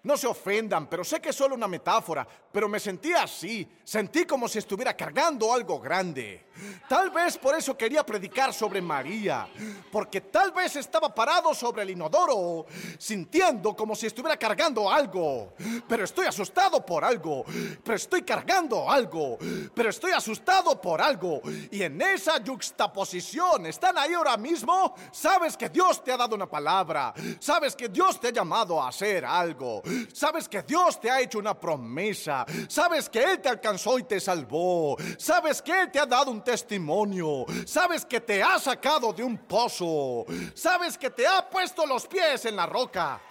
[0.03, 4.25] No se ofendan, pero sé que es solo una metáfora, pero me sentí así, sentí
[4.25, 6.47] como si estuviera cargando algo grande.
[6.87, 9.47] Tal vez por eso quería predicar sobre María,
[9.91, 12.65] porque tal vez estaba parado sobre el inodoro,
[12.97, 15.53] sintiendo como si estuviera cargando algo.
[15.87, 17.43] Pero estoy asustado por algo,
[17.83, 19.37] pero estoy cargando algo,
[19.73, 21.41] pero estoy asustado por algo.
[21.69, 24.95] Y en esa juxtaposición, ¿están ahí ahora mismo?
[25.11, 28.87] Sabes que Dios te ha dado una palabra, sabes que Dios te ha llamado a
[28.87, 29.83] hacer algo.
[30.13, 32.45] Sabes que Dios te ha hecho una promesa.
[32.67, 34.97] Sabes que Él te alcanzó y te salvó.
[35.17, 37.45] Sabes que Él te ha dado un testimonio.
[37.65, 40.25] Sabes que te ha sacado de un pozo.
[40.53, 43.21] Sabes que te ha puesto los pies en la roca.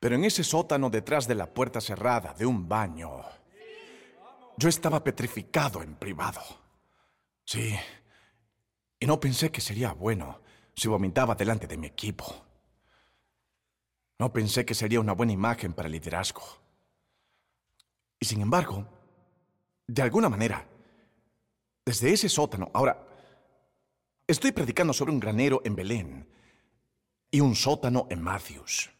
[0.00, 3.24] Pero en ese sótano detrás de la puerta cerrada de un baño,
[4.56, 6.40] yo estaba petrificado en privado.
[7.44, 7.74] Sí,
[9.00, 10.40] y no pensé que sería bueno
[10.74, 12.47] si vomitaba delante de mi equipo.
[14.18, 16.42] No pensé que sería una buena imagen para el liderazgo.
[18.18, 18.84] Y sin embargo,
[19.86, 20.66] de alguna manera,
[21.84, 23.06] desde ese sótano, ahora,
[24.26, 26.28] estoy predicando sobre un granero en Belén
[27.30, 28.90] y un sótano en Matthews.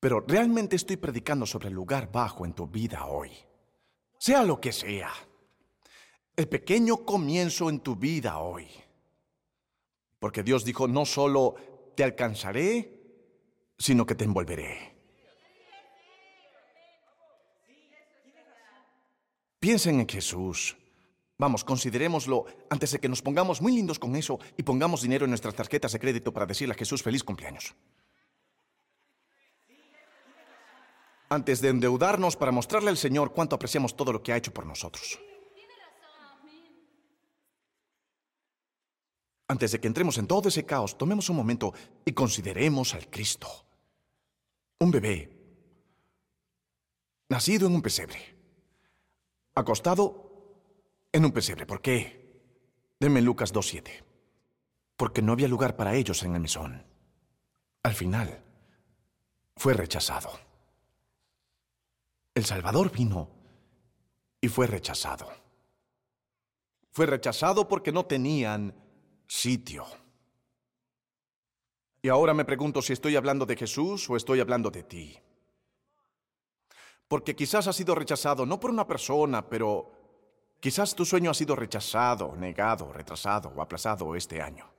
[0.00, 3.30] Pero realmente estoy predicando sobre el lugar bajo en tu vida hoy.
[4.18, 5.12] Sea lo que sea.
[6.34, 8.68] El pequeño comienzo en tu vida hoy.
[10.18, 11.54] Porque Dios dijo, no solo
[11.94, 12.95] te alcanzaré,
[13.78, 14.94] sino que te envolveré.
[19.58, 20.76] Piensen en Jesús.
[21.38, 25.30] Vamos, considerémoslo antes de que nos pongamos muy lindos con eso y pongamos dinero en
[25.30, 27.74] nuestras tarjetas de crédito para decirle a Jesús feliz cumpleaños.
[31.28, 34.66] antes de endeudarnos para mostrarle al Señor cuánto apreciamos todo lo que ha hecho por
[34.66, 35.18] nosotros.
[39.48, 41.72] Antes de que entremos en todo ese caos, tomemos un momento
[42.04, 43.65] y consideremos al Cristo.
[44.78, 45.30] Un bebé,
[47.28, 48.36] nacido en un pesebre,
[49.54, 50.26] acostado
[51.12, 51.64] en un pesebre.
[51.66, 52.26] ¿Por qué?
[53.00, 54.04] Denme Lucas 2.7.
[54.96, 56.84] Porque no había lugar para ellos en el mesón.
[57.82, 58.42] Al final,
[59.56, 60.30] fue rechazado.
[62.34, 63.30] El Salvador vino
[64.40, 65.30] y fue rechazado.
[66.92, 68.74] Fue rechazado porque no tenían
[69.26, 69.86] sitio.
[72.06, 75.18] Y ahora me pregunto si estoy hablando de Jesús o estoy hablando de ti.
[77.08, 79.90] Porque quizás ha sido rechazado no por una persona, pero
[80.60, 84.70] quizás tu sueño ha sido rechazado, negado, retrasado o aplazado este año.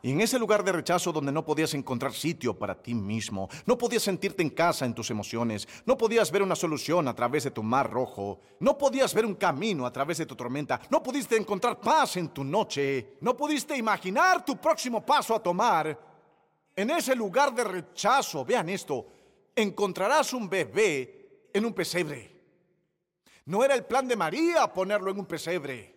[0.00, 3.76] Y en ese lugar de rechazo donde no podías encontrar sitio para ti mismo, no
[3.76, 7.50] podías sentirte en casa en tus emociones, no podías ver una solución a través de
[7.50, 11.36] tu mar rojo, no podías ver un camino a través de tu tormenta, no pudiste
[11.36, 16.13] encontrar paz en tu noche, no pudiste imaginar tu próximo paso a tomar,
[16.76, 19.06] en ese lugar de rechazo, vean esto,
[19.54, 22.34] encontrarás un bebé en un pesebre.
[23.46, 25.94] No era el plan de María ponerlo en un pesebre.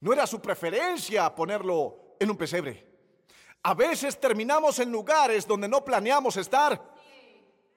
[0.00, 2.86] No era su preferencia ponerlo en un pesebre.
[3.62, 6.80] A veces terminamos en lugares donde no planeamos estar.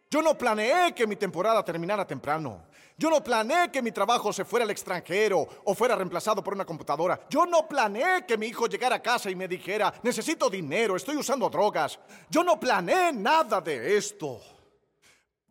[0.09, 2.65] Yo no planeé que mi temporada terminara temprano.
[2.97, 6.65] Yo no planeé que mi trabajo se fuera al extranjero o fuera reemplazado por una
[6.65, 7.19] computadora.
[7.29, 11.15] Yo no planeé que mi hijo llegara a casa y me dijera, necesito dinero, estoy
[11.15, 11.99] usando drogas.
[12.29, 14.39] Yo no planeé nada de esto.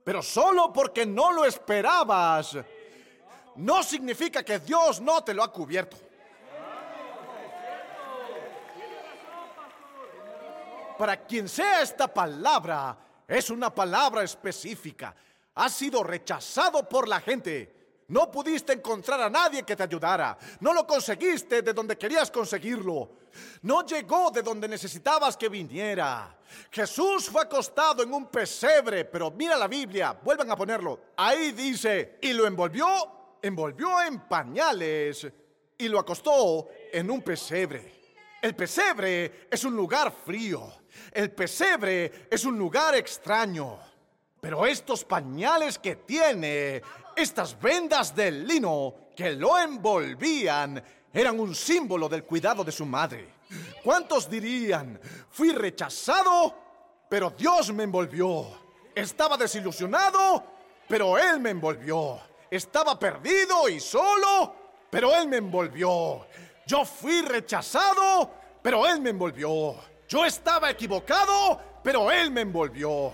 [0.04, 2.56] Pero solo porque no lo esperabas,
[3.56, 5.96] no significa que Dios no te lo ha cubierto.
[11.00, 12.94] para quien sea esta palabra,
[13.26, 15.14] es una palabra específica.
[15.54, 17.80] Has sido rechazado por la gente.
[18.08, 20.36] No pudiste encontrar a nadie que te ayudara.
[20.60, 23.10] No lo conseguiste de donde querías conseguirlo.
[23.62, 26.36] No llegó de donde necesitabas que viniera.
[26.70, 31.00] Jesús fue acostado en un pesebre, pero mira la Biblia, vuelvan a ponerlo.
[31.16, 35.28] Ahí dice, y lo envolvió, envolvió en pañales
[35.78, 38.00] y lo acostó en un pesebre.
[38.42, 40.80] El pesebre es un lugar frío.
[41.12, 43.78] El pesebre es un lugar extraño.
[44.40, 46.82] Pero estos pañales que tiene,
[47.14, 53.28] estas vendas de lino que lo envolvían, eran un símbolo del cuidado de su madre.
[53.82, 54.98] ¿Cuántos dirían,
[55.28, 56.54] fui rechazado,
[57.08, 58.46] pero Dios me envolvió?
[58.94, 60.44] Estaba desilusionado,
[60.88, 62.20] pero Él me envolvió.
[62.50, 64.54] Estaba perdido y solo,
[64.88, 66.26] pero Él me envolvió.
[66.66, 68.30] Yo fui rechazado,
[68.62, 69.76] pero Él me envolvió.
[70.08, 73.12] Yo estaba equivocado, pero Él me envolvió.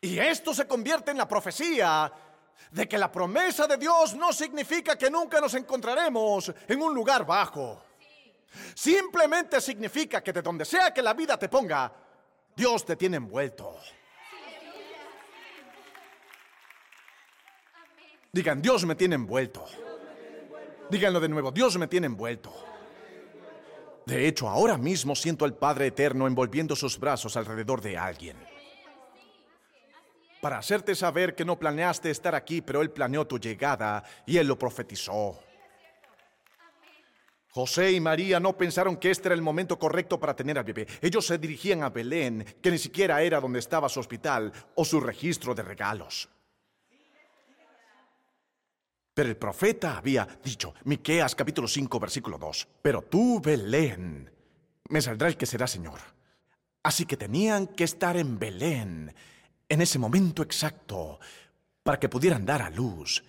[0.00, 2.12] Y esto se convierte en la profecía
[2.70, 7.26] de que la promesa de Dios no significa que nunca nos encontraremos en un lugar
[7.26, 7.82] bajo.
[8.74, 11.92] Simplemente significa que de donde sea que la vida te ponga,
[12.54, 13.76] Dios te tiene envuelto.
[18.32, 19.64] Digan, Dios me tiene envuelto.
[20.90, 22.54] Díganlo de nuevo, Dios me tiene envuelto.
[24.06, 28.47] De hecho, ahora mismo siento al Padre Eterno envolviendo sus brazos alrededor de alguien.
[30.40, 34.46] Para hacerte saber que no planeaste estar aquí, pero Él planeó tu llegada y Él
[34.46, 35.38] lo profetizó.
[37.50, 40.86] José y María no pensaron que este era el momento correcto para tener al bebé.
[41.00, 45.00] Ellos se dirigían a Belén, que ni siquiera era donde estaba su hospital o su
[45.00, 46.28] registro de regalos.
[49.12, 54.30] Pero el profeta había dicho, Miqueas capítulo 5 versículo 2, pero tú, Belén,
[54.90, 55.98] me saldrá el que será Señor.
[56.84, 59.12] Así que tenían que estar en Belén
[59.68, 61.18] en ese momento exacto
[61.82, 63.22] para que pudieran dar a luz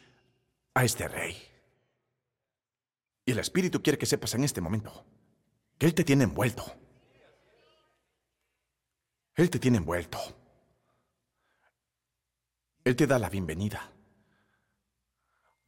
[0.73, 1.37] a este rey.
[3.25, 5.05] Y el Espíritu quiere que sepas en este momento
[5.77, 6.63] que Él te tiene envuelto.
[9.35, 10.19] Él te tiene envuelto.
[12.83, 13.91] Él te da la bienvenida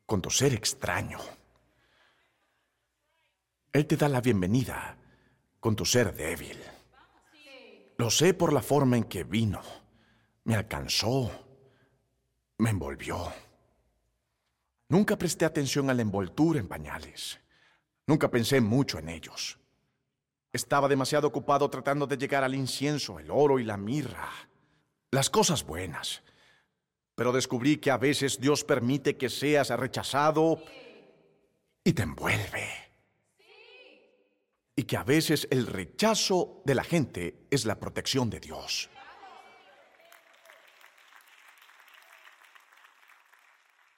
[0.06, 1.20] con tu ser extraño.
[3.72, 4.98] Él te da la bienvenida
[5.60, 6.62] con tu ser débil.
[7.98, 9.81] Lo sé por la forma en que vino.
[10.44, 11.32] Me alcanzó.
[12.58, 13.32] Me envolvió.
[14.90, 17.40] Nunca presté atención a la envoltura en pañales.
[18.08, 19.58] Nunca pensé mucho en ellos.
[20.54, 24.30] Estaba demasiado ocupado tratando de llegar al incienso, el oro y la mirra.
[25.12, 26.22] Las cosas buenas
[27.22, 30.64] pero descubrí que a veces Dios permite que seas rechazado
[31.84, 32.68] y te envuelve.
[34.76, 38.90] Y que a veces el rechazo de la gente es la protección de Dios.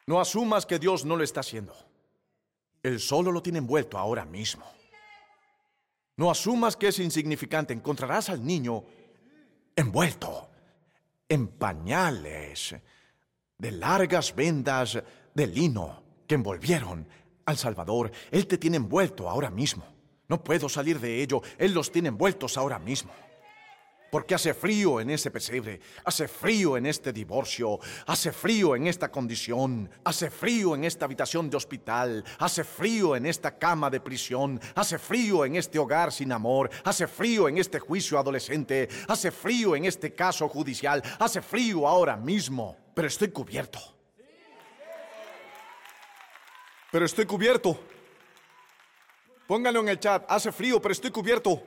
[0.05, 1.73] No asumas que Dios no lo está haciendo.
[2.81, 4.65] Él solo lo tiene envuelto ahora mismo.
[6.17, 7.73] No asumas que es insignificante.
[7.73, 8.83] Encontrarás al niño
[9.75, 10.49] envuelto
[11.29, 12.75] en pañales,
[13.57, 15.01] de largas vendas
[15.33, 17.07] de lino que envolvieron
[17.45, 18.11] al Salvador.
[18.29, 19.85] Él te tiene envuelto ahora mismo.
[20.27, 21.41] No puedo salir de ello.
[21.57, 23.13] Él los tiene envueltos ahora mismo.
[24.13, 29.09] Porque hace frío en ese pesebre, hace frío en este divorcio, hace frío en esta
[29.09, 34.61] condición, hace frío en esta habitación de hospital, hace frío en esta cama de prisión,
[34.75, 39.75] hace frío en este hogar sin amor, hace frío en este juicio adolescente, hace frío
[39.75, 43.79] en este caso judicial, hace frío ahora mismo, pero estoy cubierto.
[46.91, 47.79] Pero estoy cubierto.
[49.47, 51.63] Pónganlo en el chat, hace frío, pero estoy cubierto.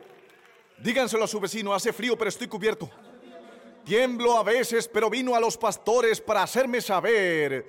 [0.78, 2.90] Díganselo a su vecino, hace frío pero estoy cubierto.
[3.84, 7.66] Tiemblo a veces, pero vino a los pastores para hacerme saber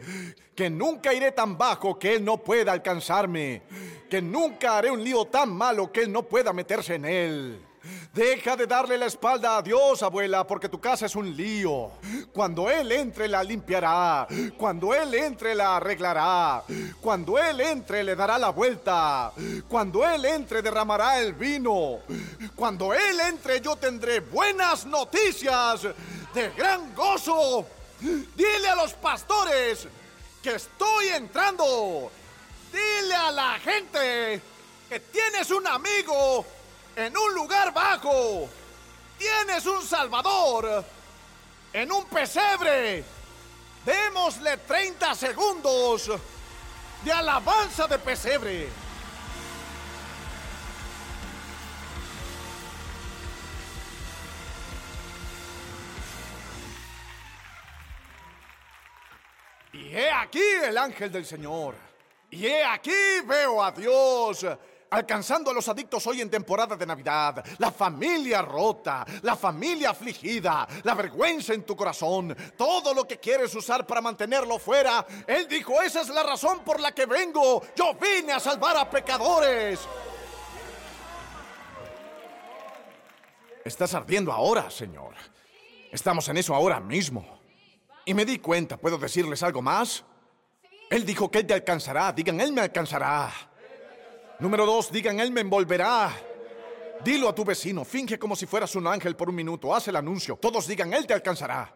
[0.56, 3.62] que nunca iré tan bajo que Él no pueda alcanzarme,
[4.10, 7.67] que nunca haré un lío tan malo que Él no pueda meterse en él.
[8.14, 11.92] Deja de darle la espalda a Dios, abuela, porque tu casa es un lío.
[12.34, 14.28] Cuando Él entre, la limpiará.
[14.58, 16.64] Cuando Él entre, la arreglará.
[17.00, 19.32] Cuando Él entre, le dará la vuelta.
[19.68, 22.00] Cuando Él entre, derramará el vino.
[22.56, 25.84] Cuando Él entre, yo tendré buenas noticias
[26.34, 27.66] de gran gozo.
[28.00, 29.88] Dile a los pastores
[30.42, 32.12] que estoy entrando.
[32.72, 34.42] Dile a la gente
[34.90, 36.46] que tienes un amigo
[36.98, 38.50] en un lugar bajo.
[39.18, 40.84] Tienes un Salvador
[41.72, 43.04] en un pesebre.
[43.86, 46.12] Démosle 30 segundos
[47.04, 48.70] de alabanza de pesebre.
[59.72, 61.76] Y he aquí el ángel del Señor.
[62.32, 64.46] Y he aquí veo a Dios
[64.90, 70.68] alcanzando a los adictos hoy en temporada de Navidad, la familia rota, la familia afligida,
[70.84, 75.06] la vergüenza en tu corazón, todo lo que quieres usar para mantenerlo fuera.
[75.26, 77.64] Él dijo, esa es la razón por la que vengo.
[77.76, 79.80] Yo vine a salvar a pecadores.
[83.64, 85.14] Estás ardiendo ahora, Señor.
[85.92, 87.38] Estamos en eso ahora mismo.
[88.06, 90.06] Y me di cuenta, ¿puedo decirles algo más?
[90.90, 92.14] Él dijo que Él te alcanzará.
[92.14, 93.30] Digan, Él me alcanzará.
[94.40, 96.12] Número dos, digan, Él me envolverá.
[97.04, 99.96] Dilo a tu vecino, finge como si fueras un ángel por un minuto, haz el
[99.96, 100.36] anuncio.
[100.38, 101.74] Todos digan, Él te alcanzará.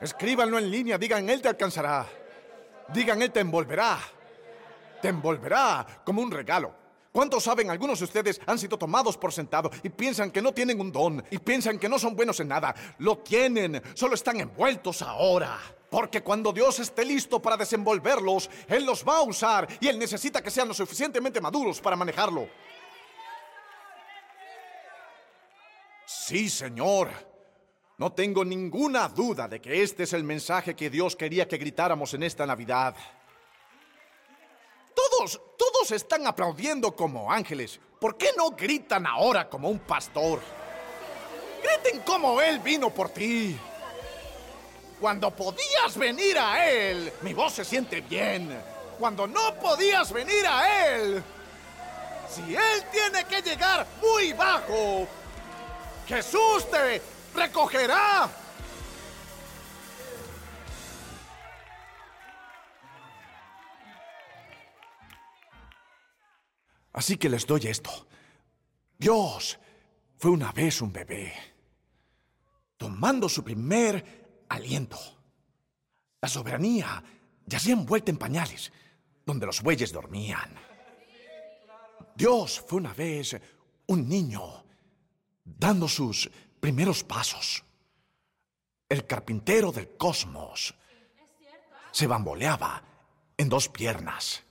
[0.00, 2.06] Escríbanlo en línea, digan, Él te alcanzará.
[2.88, 3.98] Digan, Él te envolverá.
[5.00, 6.81] Te envolverá como un regalo.
[7.12, 7.70] ¿Cuántos saben?
[7.70, 11.22] Algunos de ustedes han sido tomados por sentado y piensan que no tienen un don
[11.30, 12.74] y piensan que no son buenos en nada.
[12.98, 15.60] Lo tienen, solo están envueltos ahora.
[15.90, 20.40] Porque cuando Dios esté listo para desenvolverlos, Él los va a usar y Él necesita
[20.42, 22.48] que sean lo suficientemente maduros para manejarlo.
[26.06, 27.10] Sí, Señor.
[27.98, 32.14] No tengo ninguna duda de que este es el mensaje que Dios quería que gritáramos
[32.14, 32.96] en esta Navidad.
[34.94, 37.80] Todos, todos están aplaudiendo como ángeles.
[38.00, 40.40] ¿Por qué no gritan ahora como un pastor?
[41.62, 43.56] Griten como Él vino por ti.
[45.00, 48.56] Cuando podías venir a Él, mi voz se siente bien.
[48.98, 51.22] Cuando no podías venir a Él,
[52.28, 55.06] si Él tiene que llegar muy bajo,
[56.06, 57.02] Jesús te
[57.34, 58.28] recogerá.
[66.92, 67.90] Así que les doy esto.
[68.98, 69.58] Dios
[70.16, 71.32] fue una vez un bebé,
[72.76, 74.98] tomando su primer aliento.
[76.20, 77.02] La soberanía
[77.46, 78.72] yacía envuelta en pañales,
[79.24, 80.54] donde los bueyes dormían.
[82.14, 83.40] Dios fue una vez
[83.86, 84.64] un niño
[85.44, 86.30] dando sus
[86.60, 87.64] primeros pasos.
[88.88, 90.74] El carpintero del cosmos
[91.90, 92.82] se bamboleaba
[93.36, 94.44] en dos piernas.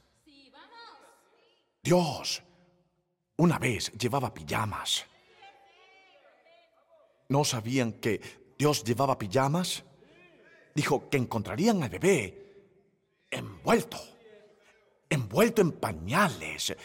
[1.83, 2.43] Dios
[3.37, 5.05] una vez llevaba pijamas.
[7.29, 8.21] ¿No sabían que
[8.57, 9.83] Dios llevaba pijamas?
[10.75, 12.41] dijo que encontrarían al bebé
[13.29, 13.97] envuelto,
[15.09, 16.75] envuelto en pañales,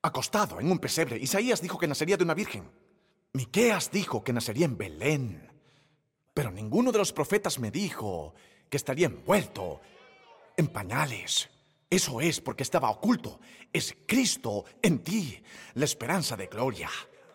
[0.00, 1.18] acostado en un pesebre.
[1.18, 2.70] Isaías dijo que nacería de una virgen.
[3.34, 5.50] Miqueas dijo que nacería en Belén.
[6.34, 8.34] Pero ninguno de los profetas me dijo
[8.70, 9.80] que estaría envuelto
[10.56, 11.50] en pañales,
[11.92, 13.38] Eso es porque estaba oculto.
[13.70, 15.38] Es Cristo en ti,
[15.74, 16.88] la esperanza de gloria.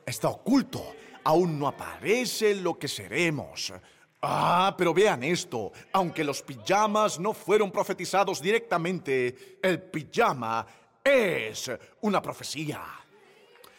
[0.04, 0.96] Está oculto.
[1.26, 3.72] Aún no aparece lo que seremos.
[4.20, 5.72] Ah, pero vean esto.
[5.94, 10.66] Aunque los pijamas no fueron profetizados directamente, el pijama
[11.04, 11.70] es
[12.02, 12.82] una profecía.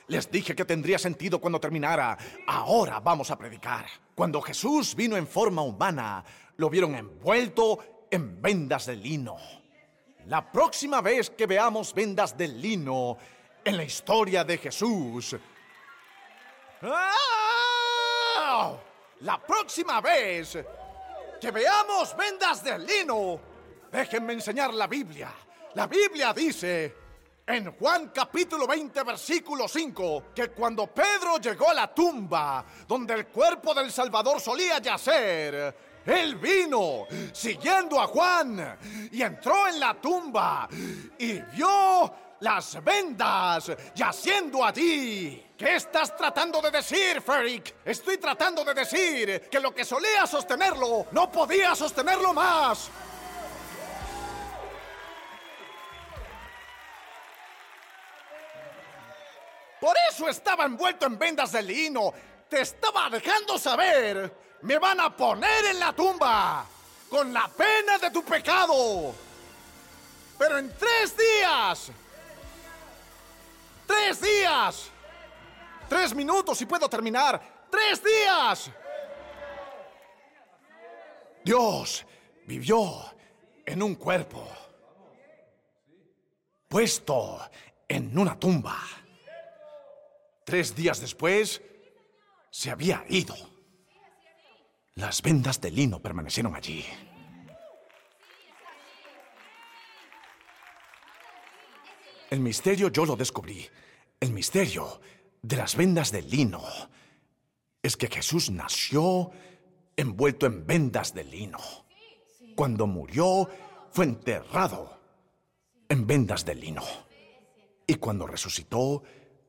[0.07, 2.17] Les dije que tendría sentido cuando terminara.
[2.47, 3.85] Ahora vamos a predicar.
[4.15, 6.25] Cuando Jesús vino en forma humana,
[6.57, 9.58] lo vieron envuelto en vendas de lino.
[10.29, 13.17] La próxima vez que veamos vendas de lino
[13.65, 15.35] en la historia de Jesús...
[16.83, 17.17] ¡Ah!
[19.21, 20.59] La próxima vez
[21.41, 23.41] que veamos vendas de lino,
[23.91, 25.33] déjenme enseñar la Biblia.
[25.75, 26.95] La Biblia dice
[27.47, 33.29] en Juan capítulo 20, versículo 5, que cuando Pedro llegó a la tumba donde el
[33.29, 35.75] cuerpo del Salvador solía yacer,
[36.09, 38.79] él vino siguiendo a Juan
[39.13, 40.69] y entró en la tumba
[41.19, 45.45] y vio las vendas yaciendo allí.
[45.57, 47.75] ¿Qué estás tratando de decir, Ferric?
[47.85, 52.91] Estoy tratando de decir que lo que solía sostenerlo no podía sostenerlo más.
[59.81, 62.13] Por eso estaba envuelto en vendas de lino.
[62.49, 64.48] Te estaba dejando saber.
[64.63, 66.67] Me van a poner en la tumba
[67.09, 69.15] con la pena de tu pecado.
[70.39, 71.91] Pero en tres días.
[73.87, 74.91] Tres días.
[75.89, 77.67] Tres minutos y puedo terminar.
[77.71, 78.71] Tres días.
[81.45, 82.05] Dios
[82.47, 83.05] vivió
[83.65, 84.47] en un cuerpo.
[86.69, 87.41] Puesto
[87.89, 88.79] en una tumba.
[90.45, 91.63] Tres días después,
[92.51, 93.35] se había ido.
[94.99, 96.85] Las vendas de lino permanecieron allí.
[102.29, 103.65] El misterio yo lo descubrí.
[104.19, 105.01] El misterio
[105.41, 106.65] de las vendas de lino
[107.81, 109.31] es que Jesús nació
[109.97, 111.61] envuelto en vendas de lino.
[112.57, 113.49] Cuando murió,
[113.93, 114.99] fue enterrado
[115.89, 116.83] en vendas de lino.
[117.87, 119.05] Y cuando resucitó,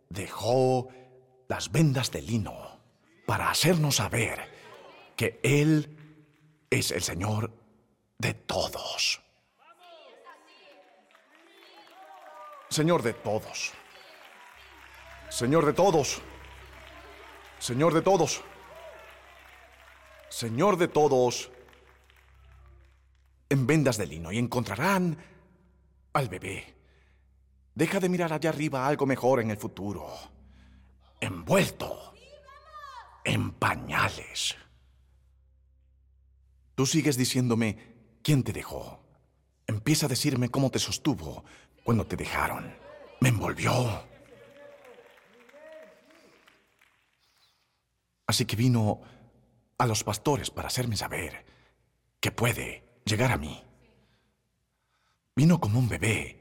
[0.10, 0.90] dejó
[1.48, 2.80] las vendas de lino
[3.26, 4.59] para hacernos saber
[5.20, 5.98] que Él
[6.70, 7.52] es el Señor
[8.18, 9.22] de todos.
[12.70, 13.74] Señor de todos.
[15.28, 16.22] Señor de todos.
[17.60, 18.42] Señor de todos.
[20.30, 21.52] Señor de todos.
[23.50, 25.18] En vendas de lino y encontrarán
[26.14, 26.76] al bebé
[27.76, 30.08] Deja de mirar allá arriba algo mejor en el futuro.
[31.20, 32.14] Envuelto
[33.26, 34.56] en pañales.
[36.80, 37.76] Tú sigues diciéndome
[38.24, 39.04] quién te dejó.
[39.68, 41.44] Empieza a decirme cómo te sostuvo
[41.84, 42.74] cuando te dejaron.
[43.20, 44.02] Me envolvió.
[48.26, 49.02] Así que vino
[49.78, 51.46] a los pastores para hacerme saber
[52.22, 53.62] que puede llegar a mí.
[55.36, 56.40] Vino como un bebé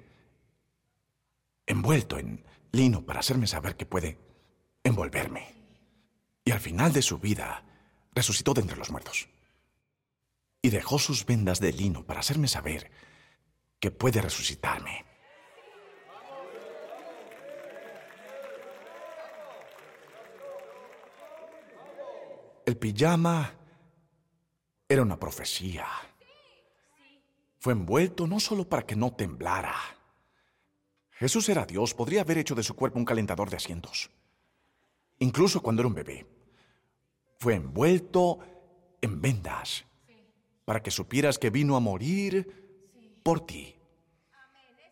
[1.66, 4.16] envuelto en lino para hacerme saber que puede
[4.84, 5.56] envolverme.
[6.44, 7.64] Y al final de su vida,
[8.14, 9.28] resucitó de entre los muertos.
[10.60, 12.90] Y dejó sus vendas de lino para hacerme saber
[13.78, 15.04] que puede resucitarme.
[22.66, 23.54] El pijama
[24.88, 25.86] era una profecía.
[27.60, 29.74] Fue envuelto no solo para que no temblara,
[31.18, 34.08] Jesús era Dios, podría haber hecho de su cuerpo un calentador de asientos.
[35.18, 36.26] Incluso cuando era un bebé.
[37.40, 38.38] Fue envuelto
[39.00, 39.84] en vendas
[40.68, 43.74] para que supieras que vino a morir por ti.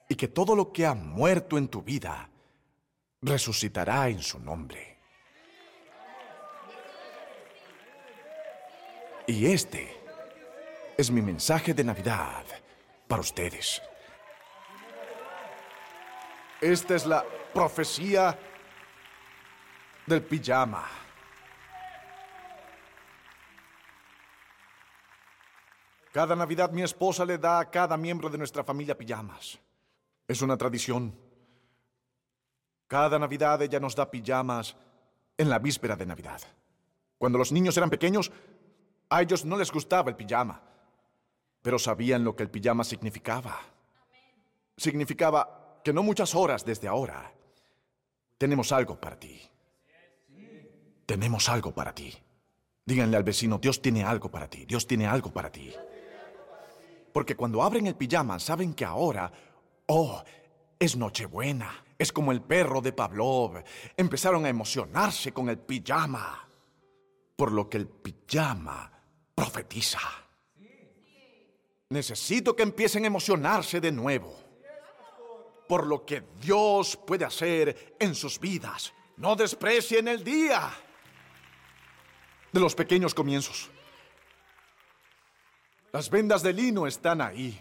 [0.09, 2.31] Y que todo lo que ha muerto en tu vida
[3.20, 4.97] resucitará en su nombre.
[9.27, 9.95] Y este
[10.97, 12.47] es mi mensaje de Navidad
[13.07, 13.83] para ustedes.
[16.59, 17.22] Esta es la
[17.53, 18.39] profecía
[20.07, 21.05] del pijama.
[26.17, 29.59] Cada Navidad mi esposa le da a cada miembro de nuestra familia pijamas.
[30.27, 31.14] Es una tradición.
[32.87, 34.77] Cada Navidad ella nos da pijamas
[35.37, 36.41] en la víspera de Navidad.
[37.19, 38.33] Cuando los niños eran pequeños,
[39.11, 40.62] a ellos no les gustaba el pijama,
[41.61, 43.61] pero sabían lo que el pijama significaba.
[44.75, 47.31] Significaba que no muchas horas desde ahora
[48.39, 49.39] tenemos algo para ti.
[51.05, 52.11] Tenemos algo para ti.
[52.87, 55.75] Díganle al vecino, Dios tiene algo para ti, Dios tiene algo para ti.
[57.17, 59.33] Porque cuando abren el pijama saben que ahora
[59.87, 60.23] Oh,
[60.79, 61.83] es Nochebuena.
[61.97, 63.64] Es como el perro de Pavlov.
[63.97, 66.47] Empezaron a emocionarse con el pijama.
[67.35, 68.93] Por lo que el pijama
[69.35, 69.99] profetiza.
[71.89, 74.37] Necesito que empiecen a emocionarse de nuevo.
[75.67, 78.93] Por lo que Dios puede hacer en sus vidas.
[79.17, 80.71] No desprecien el día
[82.53, 83.71] de los pequeños comienzos.
[85.97, 87.59] Las vendas de lino están ahí.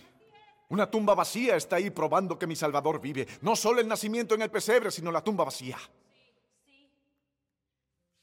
[0.68, 3.26] Una tumba vacía está ahí probando que mi Salvador vive.
[3.40, 5.78] No solo el nacimiento en el pesebre, sino la tumba vacía.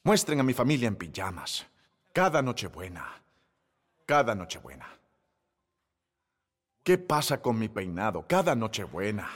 [0.03, 1.65] Muestren a mi familia en pijamas.
[2.13, 3.23] Cada Nochebuena.
[4.05, 4.87] Cada Nochebuena.
[6.83, 8.23] ¿Qué pasa con mi peinado?
[8.27, 9.27] Cada Nochebuena.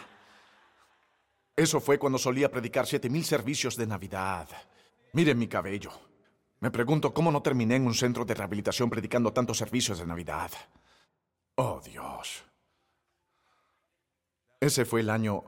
[1.56, 4.48] Eso fue cuando solía predicar siete mil servicios de Navidad.
[5.14, 5.90] Miren mi cabello.
[6.60, 10.52] Me pregunto cómo no terminé en un centro de rehabilitación predicando tantos servicios de Navidad.
[11.56, 12.44] Oh, Dios.
[14.60, 15.44] Ese fue el año...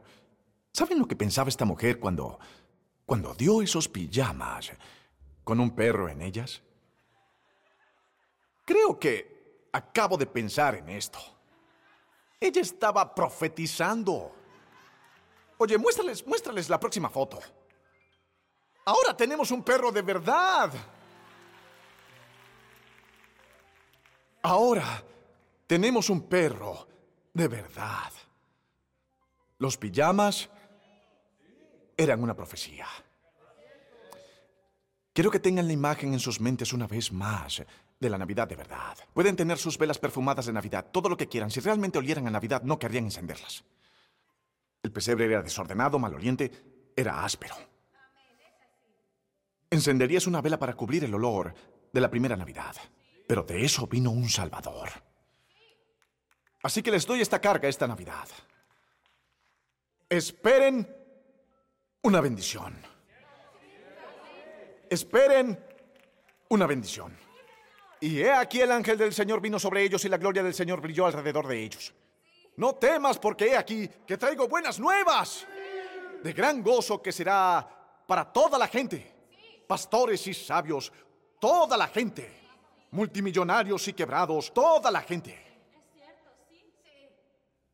[0.71, 2.39] ¿Saben lo que pensaba esta mujer cuando...
[3.05, 4.71] cuando dio esos pijamas
[5.43, 6.61] con un perro en ellas?
[8.65, 11.17] Creo que acabo de pensar en esto.
[12.39, 14.31] Ella estaba profetizando.
[15.57, 17.39] Oye, muéstrales, muéstrales la próxima foto.
[18.85, 20.71] Ahora tenemos un perro de verdad.
[24.41, 25.03] Ahora
[25.67, 26.87] tenemos un perro
[27.33, 28.11] de verdad.
[29.57, 30.49] Los pijamas
[31.97, 32.87] eran una profecía.
[35.13, 37.61] Quiero que tengan la imagen en sus mentes una vez más
[37.99, 38.97] de la Navidad de verdad.
[39.13, 41.51] Pueden tener sus velas perfumadas de Navidad, todo lo que quieran.
[41.51, 43.65] Si realmente olieran a Navidad, no querrían encenderlas.
[44.81, 46.51] El pesebre era desordenado, maloliente,
[46.95, 47.55] era áspero.
[49.69, 51.53] Encenderías una vela para cubrir el olor
[51.91, 52.75] de la primera Navidad.
[53.29, 54.89] Pero de eso vino un Salvador.
[56.63, 58.27] Así que les doy esta carga esta Navidad.
[60.09, 60.97] Esperen
[62.01, 62.81] una bendición.
[64.89, 65.63] Esperen
[66.49, 67.15] una bendición.
[67.99, 70.81] Y he aquí el ángel del Señor vino sobre ellos y la gloria del Señor
[70.81, 71.93] brilló alrededor de ellos.
[72.55, 75.45] No temas porque he aquí que traigo buenas nuevas
[76.23, 79.13] de gran gozo que será para toda la gente,
[79.67, 80.91] pastores y sabios,
[81.39, 82.38] toda la gente,
[82.91, 85.37] multimillonarios y quebrados, toda la gente.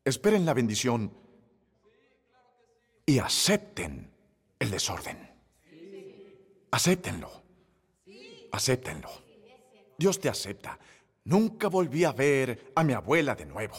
[0.04, 1.12] Esperen la bendición
[3.04, 4.10] y acepten
[4.58, 5.30] el desorden.
[6.70, 7.30] Acéptenlo.
[8.52, 9.10] Acéptenlo.
[9.98, 10.78] Dios te acepta.
[11.24, 13.76] Nunca volví a ver a mi abuela de nuevo,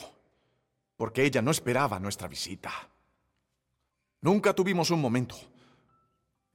[0.97, 2.71] porque ella no esperaba nuestra visita.
[4.21, 5.37] Nunca tuvimos un momento,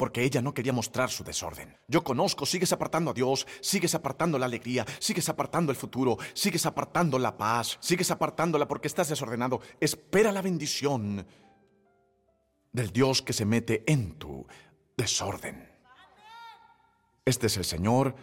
[0.03, 1.79] porque ella no quería mostrar su desorden.
[1.87, 6.67] Yo conozco, sigues apartando a Dios, sigues apartando la alegría, sigues apartando el futuro, sigues
[6.67, 9.61] apartando la paz, sigues apartándola porque estás desordenado.
[9.79, 11.25] Espera la bendición
[12.73, 14.45] del Dios que se mete en tu
[14.97, 15.71] desorden.
[17.25, 18.17] Este es el Señor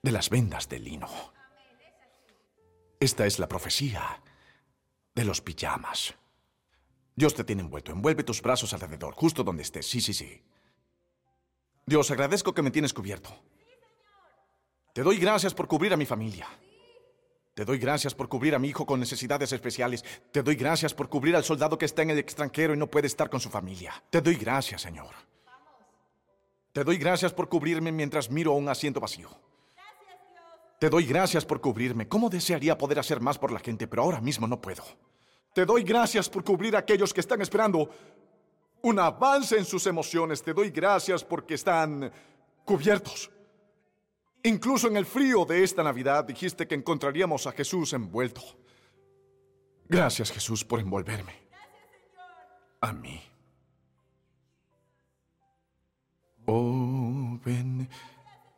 [0.00, 1.08] de las vendas de lino.
[3.00, 4.22] Esta es la profecía
[5.12, 6.14] de los pijamas.
[7.16, 7.90] Dios te tiene envuelto.
[7.90, 9.84] Envuelve tus brazos alrededor, justo donde estés.
[9.90, 10.40] Sí, sí, sí.
[11.88, 13.30] Dios, agradezco que me tienes cubierto.
[14.92, 16.46] Te doy gracias por cubrir a mi familia.
[17.54, 20.04] Te doy gracias por cubrir a mi hijo con necesidades especiales.
[20.30, 23.06] Te doy gracias por cubrir al soldado que está en el extranjero y no puede
[23.06, 24.02] estar con su familia.
[24.10, 25.14] Te doy gracias, Señor.
[26.74, 29.30] Te doy gracias por cubrirme mientras miro a un asiento vacío.
[30.78, 32.06] Te doy gracias por cubrirme.
[32.06, 34.84] ¿Cómo desearía poder hacer más por la gente, pero ahora mismo no puedo?
[35.54, 37.88] Te doy gracias por cubrir a aquellos que están esperando
[38.82, 40.42] un avance en sus emociones.
[40.42, 42.10] Te doy gracias porque están
[42.64, 43.30] cubiertos.
[44.42, 48.42] Incluso en el frío de esta Navidad dijiste que encontraríamos a Jesús envuelto.
[49.88, 51.34] Gracias Jesús por envolverme.
[52.80, 53.20] A mí.
[56.46, 57.88] Oh, ven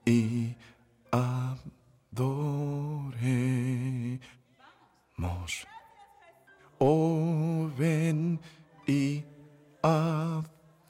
[0.04, 0.54] y
[1.10, 2.59] adoremos.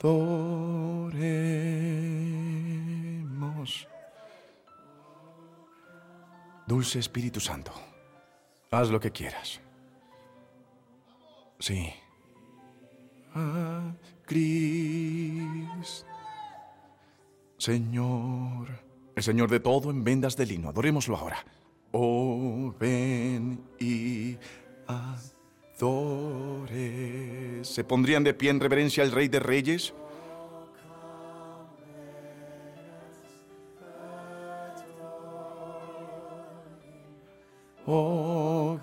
[0.01, 0.41] Adoremos.
[6.67, 7.73] Dulce Espíritu Santo,
[8.71, 9.61] haz lo que quieras.
[11.59, 11.93] Sí.
[13.35, 13.93] Ah,
[14.25, 16.07] Cristo.
[17.59, 18.69] Señor,
[19.15, 21.45] el Señor de todo en vendas de lino, adorémoslo ahora.
[21.93, 24.39] Oh, ven y
[27.63, 29.95] ¿Se pondrían de pie en reverencia al Rey de Reyes?
[37.87, 38.79] Oh,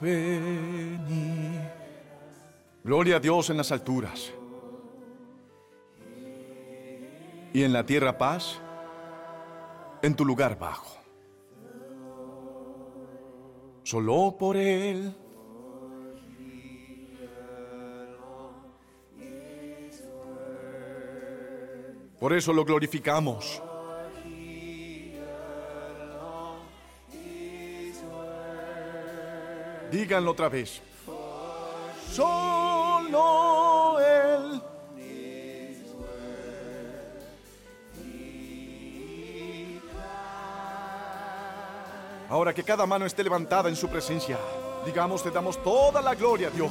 [2.84, 4.34] Gloria a Dios en las alturas.
[7.54, 8.60] Y en la tierra paz,
[10.02, 10.98] en tu lugar bajo.
[13.84, 15.16] Solo por Él.
[22.20, 23.62] Por eso lo glorificamos.
[29.92, 30.82] Díganlo otra vez.
[32.12, 34.62] Solo Él.
[42.30, 44.38] Ahora que cada mano esté levantada en su presencia,
[44.86, 46.70] digamos, te damos toda la gloria a Dios.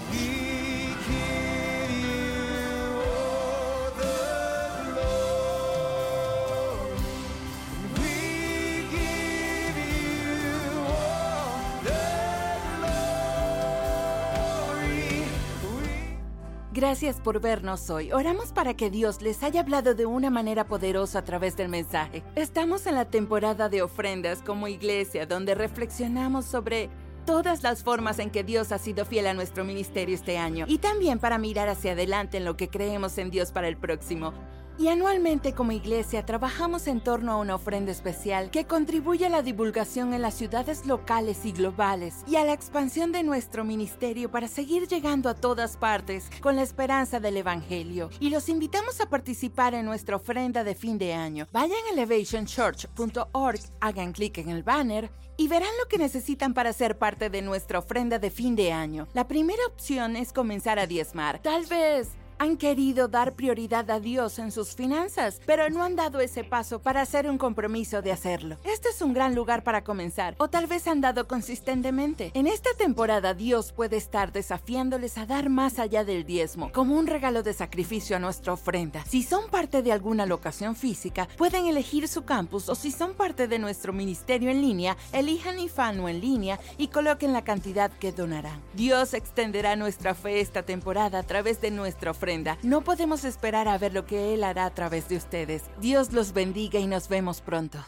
[16.76, 18.12] Gracias por vernos hoy.
[18.12, 22.22] Oramos para que Dios les haya hablado de una manera poderosa a través del mensaje.
[22.34, 26.90] Estamos en la temporada de ofrendas como iglesia, donde reflexionamos sobre
[27.24, 30.76] todas las formas en que Dios ha sido fiel a nuestro ministerio este año y
[30.76, 34.34] también para mirar hacia adelante en lo que creemos en Dios para el próximo.
[34.78, 39.40] Y anualmente como iglesia trabajamos en torno a una ofrenda especial que contribuye a la
[39.40, 44.48] divulgación en las ciudades locales y globales y a la expansión de nuestro ministerio para
[44.48, 48.10] seguir llegando a todas partes con la esperanza del Evangelio.
[48.20, 51.48] Y los invitamos a participar en nuestra ofrenda de fin de año.
[51.52, 56.98] Vayan a elevationchurch.org, hagan clic en el banner y verán lo que necesitan para ser
[56.98, 59.08] parte de nuestra ofrenda de fin de año.
[59.14, 61.40] La primera opción es comenzar a diezmar.
[61.40, 62.08] Tal vez
[62.38, 66.80] han querido dar prioridad a Dios en sus finanzas, pero no han dado ese paso
[66.80, 68.58] para hacer un compromiso de hacerlo.
[68.64, 72.30] Este es un gran lugar para comenzar, o tal vez han dado consistentemente.
[72.34, 77.06] En esta temporada Dios puede estar desafiándoles a dar más allá del diezmo, como un
[77.06, 79.04] regalo de sacrificio a nuestra ofrenda.
[79.06, 83.48] Si son parte de alguna locación física, pueden elegir su campus o si son parte
[83.48, 88.60] de nuestro ministerio en línea, elijan Ifano en línea y coloquen la cantidad que donarán.
[88.74, 92.14] Dios extenderá nuestra fe esta temporada a través de nuestra
[92.62, 95.62] no podemos esperar a ver lo que Él hará a través de ustedes.
[95.80, 97.86] Dios los bendiga y nos vemos pronto.